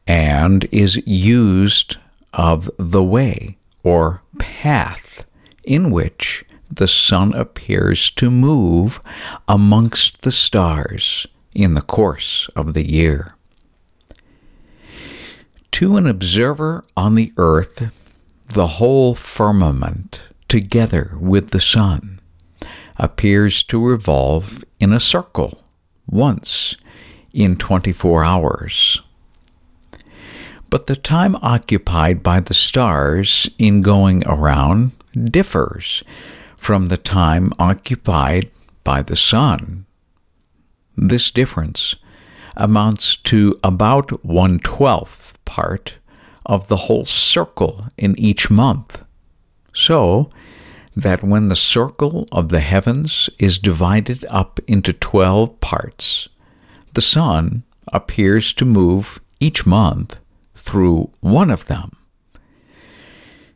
[0.07, 1.97] and is used
[2.33, 5.25] of the way or path
[5.65, 8.99] in which the sun appears to move
[9.47, 13.35] amongst the stars in the course of the year.
[15.73, 17.91] To an observer on the earth,
[18.49, 22.19] the whole firmament, together with the sun,
[22.97, 25.63] appears to revolve in a circle
[26.07, 26.75] once
[27.31, 29.01] in 24 hours.
[30.69, 34.91] But the time occupied by the stars in going around
[35.23, 36.03] differs
[36.57, 38.51] from the time occupied
[38.83, 39.85] by the sun.
[40.97, 41.95] This difference
[42.57, 45.97] amounts to about one twelfth part
[46.45, 49.05] of the whole circle in each month,
[49.73, 50.29] so
[50.95, 56.29] that when the circle of the heavens is divided up into twelve parts,
[56.93, 60.19] the sun appears to move each month
[60.55, 61.91] through one of them.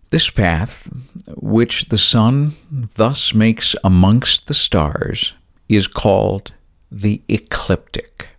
[0.09, 0.89] This path,
[1.35, 5.33] which the sun thus makes amongst the stars,
[5.67, 6.53] is called
[6.89, 8.29] the ecliptic.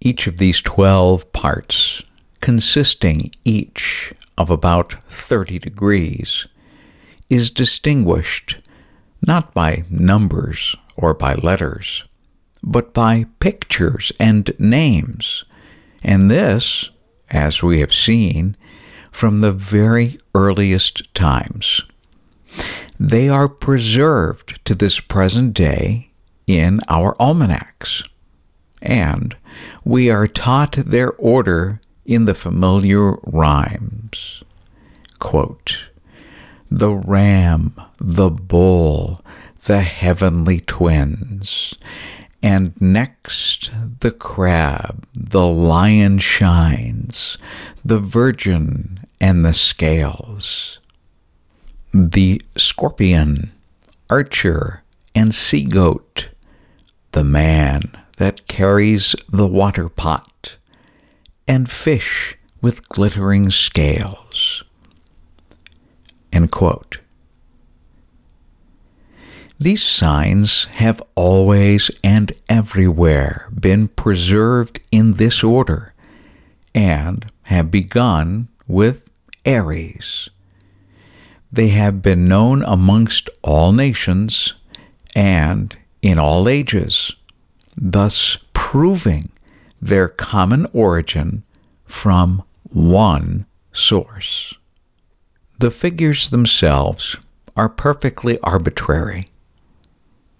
[0.00, 2.02] Each of these twelve parts,
[2.40, 6.46] consisting each of about 30 degrees,
[7.30, 8.58] is distinguished
[9.26, 12.04] not by numbers or by letters,
[12.62, 15.44] but by pictures and names,
[16.02, 16.90] and this,
[17.30, 18.56] as we have seen,
[19.10, 21.82] from the very earliest times.
[22.98, 26.10] They are preserved to this present day
[26.46, 28.02] in our almanacs,
[28.80, 29.36] and
[29.84, 34.42] we are taught their order in the familiar rhymes.
[35.18, 35.87] Quote,
[36.70, 39.22] the ram, the bull,
[39.64, 41.74] the heavenly twins,
[42.42, 47.36] and next the crab, the lion shines,
[47.84, 50.78] the virgin and the scales,
[51.92, 53.50] the scorpion,
[54.08, 54.82] archer,
[55.14, 56.28] and sea goat,
[57.12, 57.82] the man
[58.18, 60.56] that carries the water pot,
[61.46, 64.27] and fish with glittering scales.
[66.32, 67.00] End quote.
[69.60, 75.94] These signs have always and everywhere been preserved in this order
[76.74, 79.10] and have begun with
[79.44, 80.30] Aries.
[81.50, 84.54] They have been known amongst all nations
[85.16, 87.16] and in all ages,
[87.76, 89.30] thus proving
[89.80, 91.42] their common origin
[91.84, 94.54] from one source.
[95.58, 97.16] The figures themselves
[97.56, 99.26] are perfectly arbitrary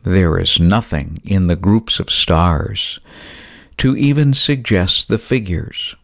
[0.09, 2.99] there is nothing in the groups of stars
[3.77, 5.95] to even suggest the figures.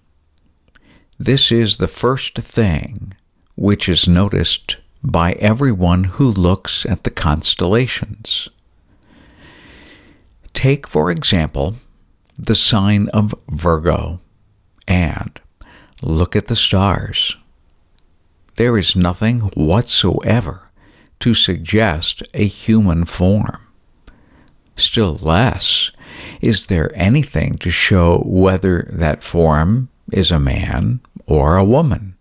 [1.18, 3.14] This is the first thing
[3.56, 8.48] which is noticed by everyone who looks at the constellations.
[10.52, 11.76] Take, for example,
[12.38, 14.20] the sign of Virgo
[14.86, 15.40] and
[16.02, 17.36] look at the stars.
[18.56, 20.62] There is nothing whatsoever
[21.20, 23.60] to suggest a human form.
[24.76, 25.90] Still less
[26.40, 32.16] is there anything to show whether that form is a man or a woman.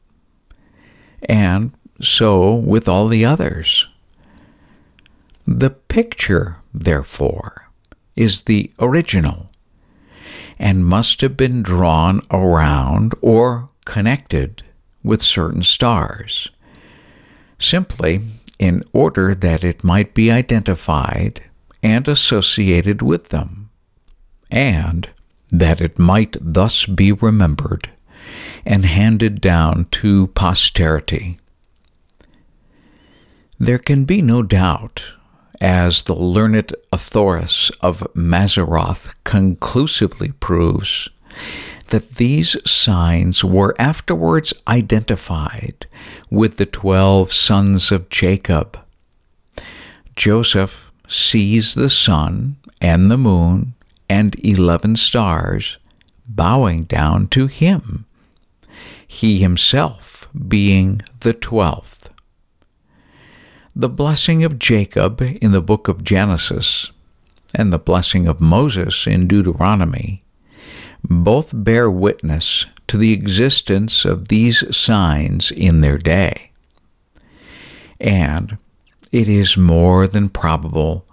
[1.28, 1.72] And
[2.02, 3.88] so with all the others.
[5.46, 7.70] The picture, therefore,
[8.16, 9.50] is the original
[10.60, 14.64] and must have been drawn around or connected
[15.04, 16.50] with certain stars,
[17.60, 18.22] simply
[18.60, 21.44] in order that it might be identified
[21.82, 23.70] and associated with them,
[24.50, 25.10] and
[25.52, 27.90] that it might thus be remembered
[28.66, 31.40] and handed down to posterity.
[33.60, 35.14] There can be no doubt,
[35.62, 41.10] as the learned Athenaeus of Mazzaroth conclusively proves,
[41.94, 45.86] that these signs were afterwards identified
[46.32, 48.80] with the twelve sons of Jacob.
[50.16, 53.76] Joseph sees the sun and the moon
[54.10, 55.78] and eleven stars
[56.28, 58.08] bowing down to him,
[59.08, 62.12] he himself being the twelfth.
[63.76, 66.92] The blessing of Jacob in the book of Genesis
[67.54, 70.23] and the blessing of Moses in Deuteronomy
[71.04, 76.52] both bear witness to the existence of these signs in their day.
[78.00, 78.58] And
[79.12, 81.06] it is more than probable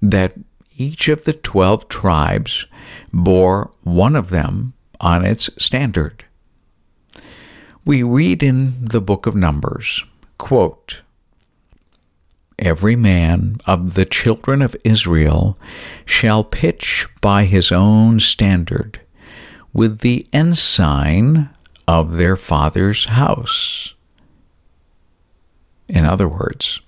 [0.00, 0.34] that
[0.76, 2.66] each of the twelve tribes
[3.12, 6.24] bore one of them on its standard.
[7.84, 10.04] We read in the book of Numbers,
[10.38, 11.02] quote,
[12.58, 15.58] Every man of the children of Israel
[16.06, 19.00] shall pitch by his own standard
[19.74, 21.50] with the ensign
[21.86, 23.94] of their father's house.
[25.88, 26.80] In other words,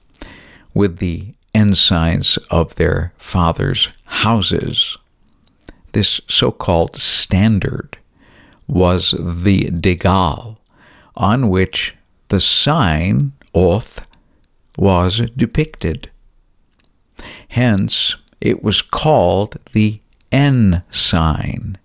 [0.72, 4.96] with the ensigns of their father's houses.
[5.92, 7.98] This so called standard
[8.68, 10.58] was the degal
[11.16, 11.96] on which
[12.28, 14.06] the sign, oath,
[14.76, 16.10] was depicted.
[17.48, 21.78] Hence, it was called the N sign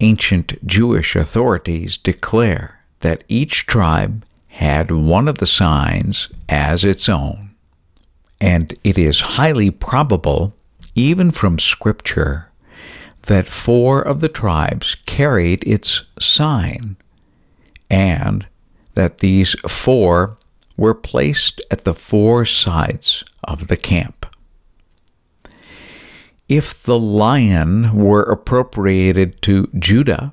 [0.00, 7.50] ancient Jewish authorities declare that each tribe had one of the signs as its own.
[8.40, 10.54] And it is highly probable,
[10.94, 12.50] even from Scripture,
[13.22, 16.96] that four of the tribes carried its sign,
[17.90, 18.46] and
[18.94, 20.38] that these four
[20.76, 24.26] were placed at the four sides of the camp.
[26.48, 30.32] If the lion were appropriated to Judah,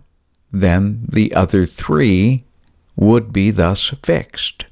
[0.51, 2.45] then the other three
[2.95, 4.66] would be thus fixed,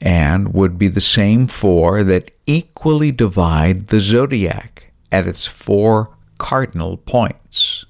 [0.00, 6.96] and would be the same four that equally divide the zodiac at its four cardinal
[6.96, 7.84] points.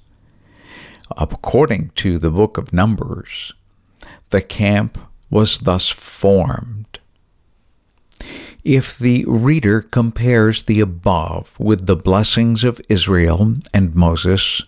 [1.15, 3.53] According to the book of Numbers,
[4.31, 4.97] the camp
[5.29, 6.76] was thus formed
[8.67, 14.61] if the reader compares the above with the blessings of Israel and Moses,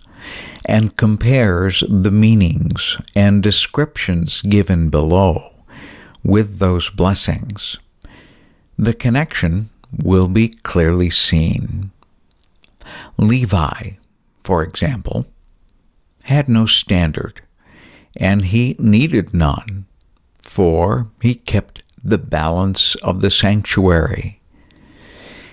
[0.65, 5.53] and compares the meanings and descriptions given below
[6.23, 7.77] with those blessings,
[8.77, 11.91] the connection will be clearly seen.
[13.17, 13.91] Levi,
[14.43, 15.25] for example,
[16.23, 17.41] had no standard,
[18.15, 19.85] and he needed none,
[20.41, 24.39] for he kept the balance of the sanctuary,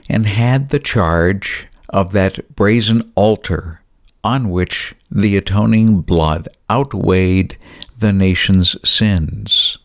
[0.08, 3.80] and had the charge of that brazen altar
[4.22, 7.56] on which the atoning blood outweighed
[7.98, 9.78] the nation's sins.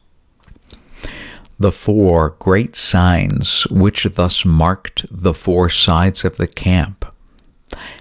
[1.60, 7.06] The four great signs which thus marked the four sides of the camp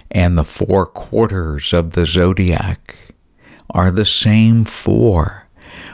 [0.09, 2.95] and the four quarters of the zodiac
[3.69, 5.40] are the same four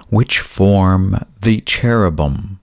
[0.09, 2.59] which form the cherubim,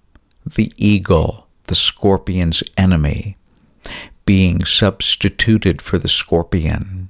[0.46, 3.36] the eagle, the scorpion's enemy,
[4.26, 7.08] being substituted for the scorpion.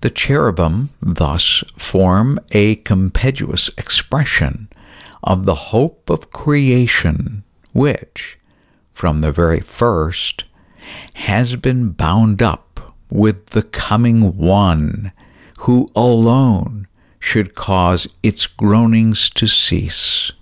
[0.00, 4.68] The cherubim thus form a compedulous expression
[5.22, 8.36] of the hope of creation, which,
[8.92, 10.44] from the very first,
[11.14, 15.12] has been bound up with the coming One
[15.60, 16.88] who alone
[17.22, 20.32] should cause its groanings to cease.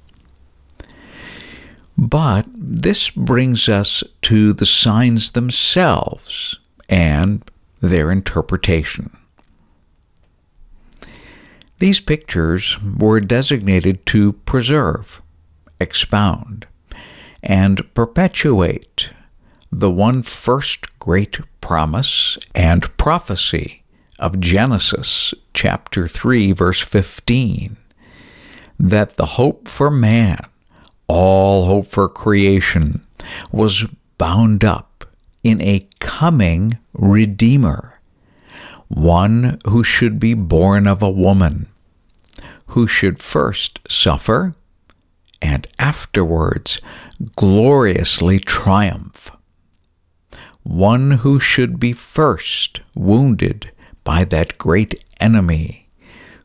[1.97, 6.59] But this brings us to the signs themselves
[6.89, 7.45] and
[7.83, 9.15] their interpretation.
[11.79, 15.21] These pictures were designated to preserve,
[15.79, 16.67] expound,
[17.43, 19.11] and perpetuate
[19.71, 23.80] the one first great promise and prophecy
[24.21, 27.77] of Genesis chapter 3 verse 15
[28.79, 30.39] that the hope for man
[31.09, 33.05] all hope for creation
[33.51, 35.05] was bound up
[35.43, 37.99] in a coming Redeemer,
[38.89, 41.67] one who should be born of a woman,
[42.69, 44.53] who should first suffer
[45.43, 46.81] and afterwards
[47.35, 49.31] gloriously triumph,
[50.63, 53.71] one who should be first wounded
[54.11, 55.89] by that great enemy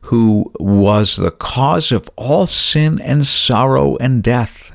[0.02, 4.70] who was the cause of all sin and sorrow and death,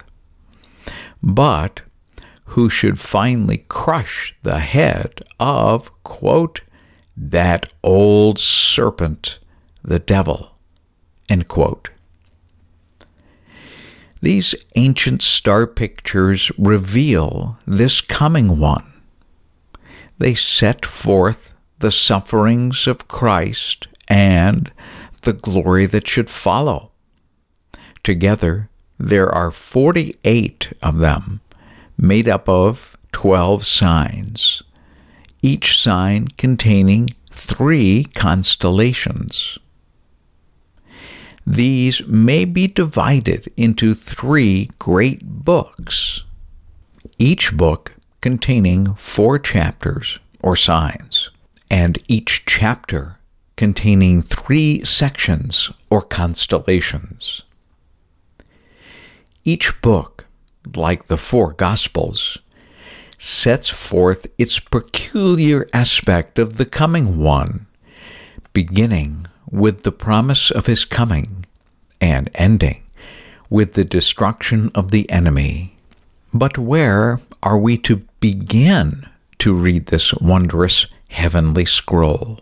[1.24, 1.84] but
[2.48, 6.60] who should finally crush the head of, quote,
[7.16, 9.40] that old serpent,
[9.82, 10.58] the devil,
[11.30, 11.92] end quote.
[14.22, 18.92] These ancient star pictures reveal this coming one.
[20.18, 21.51] They set forth
[21.82, 24.72] the sufferings of Christ and
[25.24, 26.92] the glory that should follow.
[28.04, 31.42] Together, there are 48 of them,
[31.98, 34.64] made up of 12 signs,
[35.42, 39.58] each sign containing three constellations.
[41.46, 46.24] These may be divided into three great books,
[47.18, 51.31] each book containing four chapters or signs,
[51.72, 53.18] and each chapter
[53.56, 57.44] containing three sections or constellations.
[59.46, 60.26] Each book,
[60.76, 62.40] like the four Gospels,
[63.18, 67.68] sets forth its peculiar aspect of the coming one,
[68.52, 71.46] beginning with the promise of his coming
[72.02, 72.84] and ending
[73.50, 75.78] with the destruction of the enemy.
[76.34, 79.08] But where are we to begin
[79.40, 82.40] to read this wondrous heavenly scroll?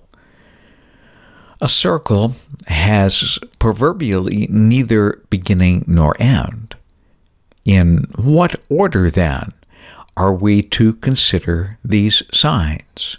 [1.62, 2.36] A circle
[2.68, 6.76] has proverbially neither beginning nor end.
[7.66, 9.54] In what order, then,
[10.16, 13.18] are we to consider these signs?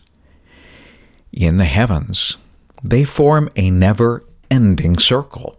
[1.33, 2.39] In the heavens,
[2.83, 5.59] they form a never ending circle.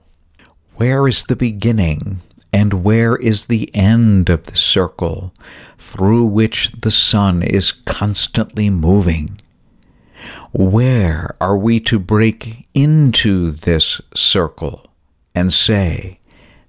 [0.76, 2.22] Where is the beginning
[2.52, 5.34] and where is the end of the circle
[5.78, 9.38] through which the sun is constantly moving?
[10.54, 14.92] Where are we to break into this circle
[15.34, 16.20] and say,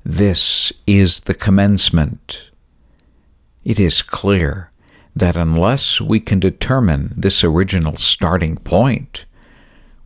[0.04, 2.50] This is the commencement?
[3.64, 4.70] It is clear
[5.16, 9.24] that unless we can determine this original starting point,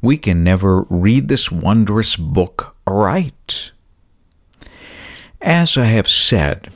[0.01, 3.73] we can never read this wondrous book aright.
[5.43, 6.73] As I have said,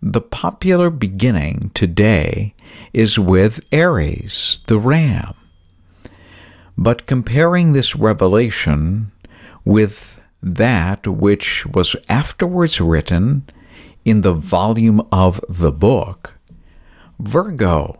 [0.00, 2.54] the popular beginning today
[2.92, 5.34] is with Aries, the ram.
[6.80, 9.10] But comparing this revelation
[9.64, 13.42] with that which was afterwards written
[14.04, 16.34] in the volume of the book,
[17.18, 17.96] Virgo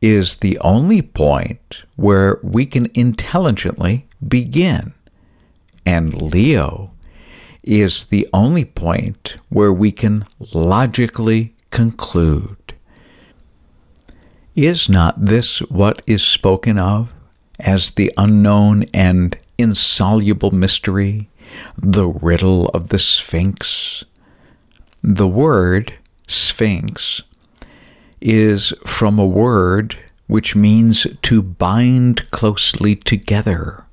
[0.00, 4.94] is the only point where we can intelligently begin,
[5.84, 6.92] and Leo
[7.62, 12.56] is the only point where we can logically conclude.
[14.54, 17.13] Is not this what is spoken of
[17.60, 21.28] as the unknown and insoluble mystery,
[21.76, 24.04] the riddle of the Sphinx.
[25.02, 25.94] The word
[26.26, 27.22] Sphinx
[28.20, 29.96] is from a word
[30.26, 33.84] which means to bind closely together.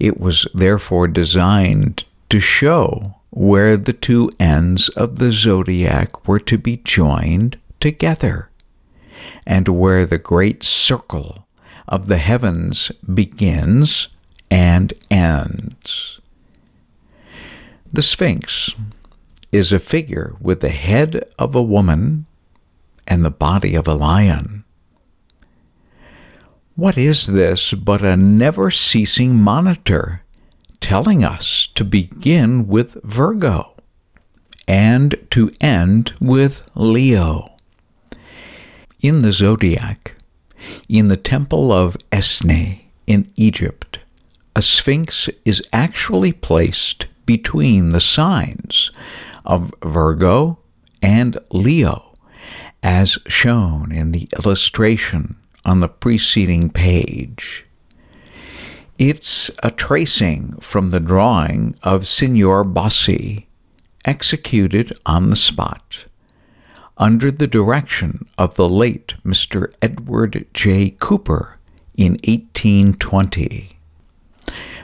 [0.00, 6.56] It was therefore designed to show where the two ends of the zodiac were to
[6.56, 8.50] be joined together,
[9.46, 11.46] and where the great circle
[11.88, 14.08] of the heavens begins
[14.50, 16.20] and ends.
[17.90, 18.74] The Sphinx
[19.50, 22.26] is a figure with the head of a woman
[23.06, 24.64] and the body of a lion.
[26.76, 30.22] What is this but a never ceasing monitor
[30.80, 33.74] telling us to begin with Virgo
[34.68, 37.56] and to end with Leo?
[39.00, 40.14] In the zodiac,
[40.88, 44.04] in the temple of Esne in Egypt,
[44.54, 48.90] a sphinx is actually placed between the signs
[49.44, 50.58] of Virgo
[51.02, 52.14] and Leo,
[52.82, 57.64] as shown in the illustration on the preceding page.
[58.98, 63.46] It's a tracing from the drawing of Signor Bossi,
[64.04, 66.06] executed on the spot,
[66.98, 69.72] under the direction of the late Mr.
[69.80, 70.90] Edward J.
[70.98, 71.56] Cooper
[71.96, 73.78] in 1820.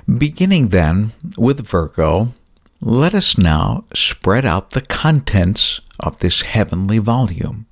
[0.06, 2.32] Beginning then with Virgo,
[2.80, 7.66] let us now spread out the contents of this heavenly volume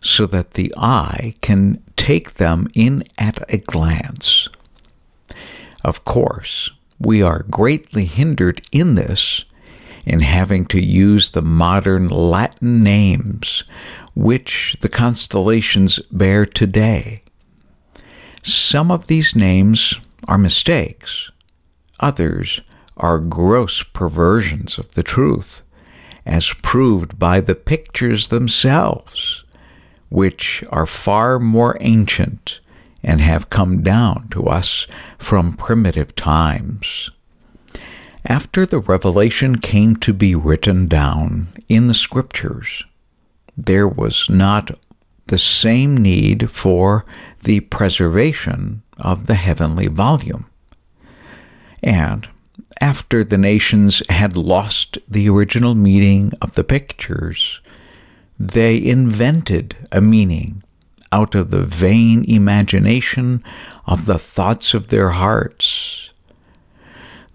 [0.00, 4.48] so that the eye can take them in at a glance.
[5.84, 9.44] Of course, we are greatly hindered in this
[10.06, 13.64] in having to use the modern Latin names
[14.14, 17.22] which the constellations bear today.
[18.42, 21.30] Some of these names are mistakes,
[22.00, 22.60] others
[22.96, 25.62] are gross perversions of the truth,
[26.26, 29.44] as proved by the pictures themselves,
[30.10, 32.60] which are far more ancient
[33.02, 34.86] and have come down to us
[35.18, 37.10] from primitive times.
[38.26, 42.84] After the revelation came to be written down in the scriptures,
[43.56, 44.78] there was not
[45.26, 47.04] the same need for
[47.42, 50.46] the preservation of the heavenly volume.
[51.82, 52.28] And
[52.80, 57.60] after the nations had lost the original meaning of the pictures,
[58.38, 60.62] they invented a meaning
[61.10, 63.44] out of the vain imagination
[63.86, 66.01] of the thoughts of their hearts.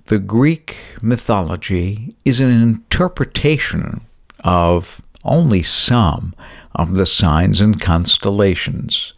[0.08, 3.99] The Greek mythology is an interpretation
[4.41, 6.34] of only some
[6.74, 9.14] of the signs and constellations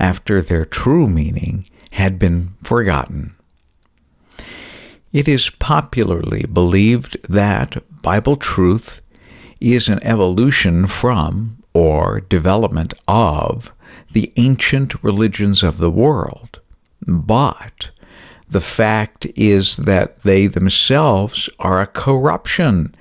[0.00, 3.34] after their true meaning had been forgotten.
[5.12, 9.02] It is popularly believed that Bible truth
[9.60, 13.70] is an evolution from or development of
[14.10, 16.58] the ancient religions of the world.
[17.06, 17.90] But
[18.52, 22.94] the fact is that they themselves are a corruption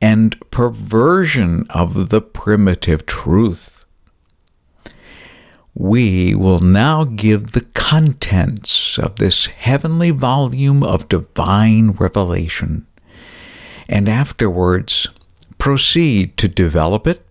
[0.00, 3.84] and perversion of the primitive truth.
[5.74, 12.86] We will now give the contents of this heavenly volume of divine revelation,
[13.88, 15.06] and afterwards
[15.58, 17.24] proceed to develop it,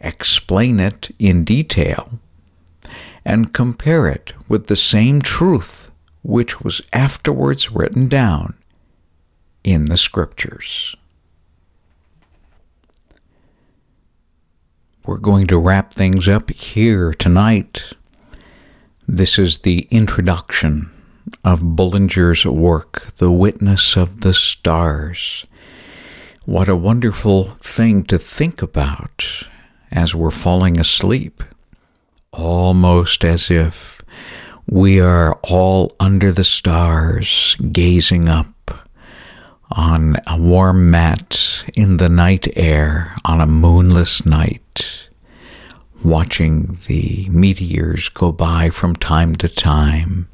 [0.00, 2.20] explain it in detail,
[3.24, 5.85] and compare it with the same truth
[6.26, 8.54] which was afterwards written down
[9.62, 10.96] in the Scriptures.
[15.04, 17.92] We're going to wrap things up here tonight.
[19.06, 20.90] This is the introduction
[21.44, 25.46] of Bullinger's work, The Witness of the Stars.
[26.44, 29.46] What a wonderful thing to think about
[29.92, 31.44] as we're falling asleep,
[32.32, 33.95] almost as if
[34.68, 38.88] we are all under the stars, gazing up
[39.70, 45.08] on a warm mat in the night air on a moonless night
[46.04, 50.28] watching the meteors go by from time to time,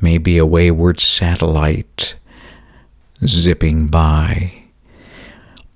[0.00, 2.14] maybe a wayward satellite
[3.26, 4.64] zipping by,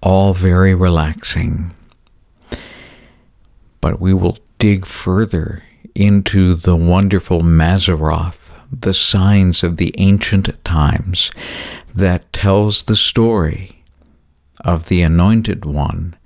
[0.03, 1.75] all very relaxing.
[3.81, 5.63] But we will dig further
[5.95, 11.31] into the wonderful Mazzaroth, the signs of the ancient times
[11.95, 13.83] that tells the story
[14.65, 16.17] of the Anointed One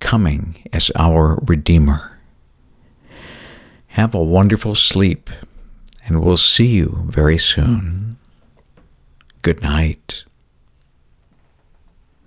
[0.00, 2.18] coming as our Redeemer.
[3.88, 5.28] Have a wonderful sleep,
[6.06, 8.16] and we'll see you very soon.
[9.42, 10.24] Good night.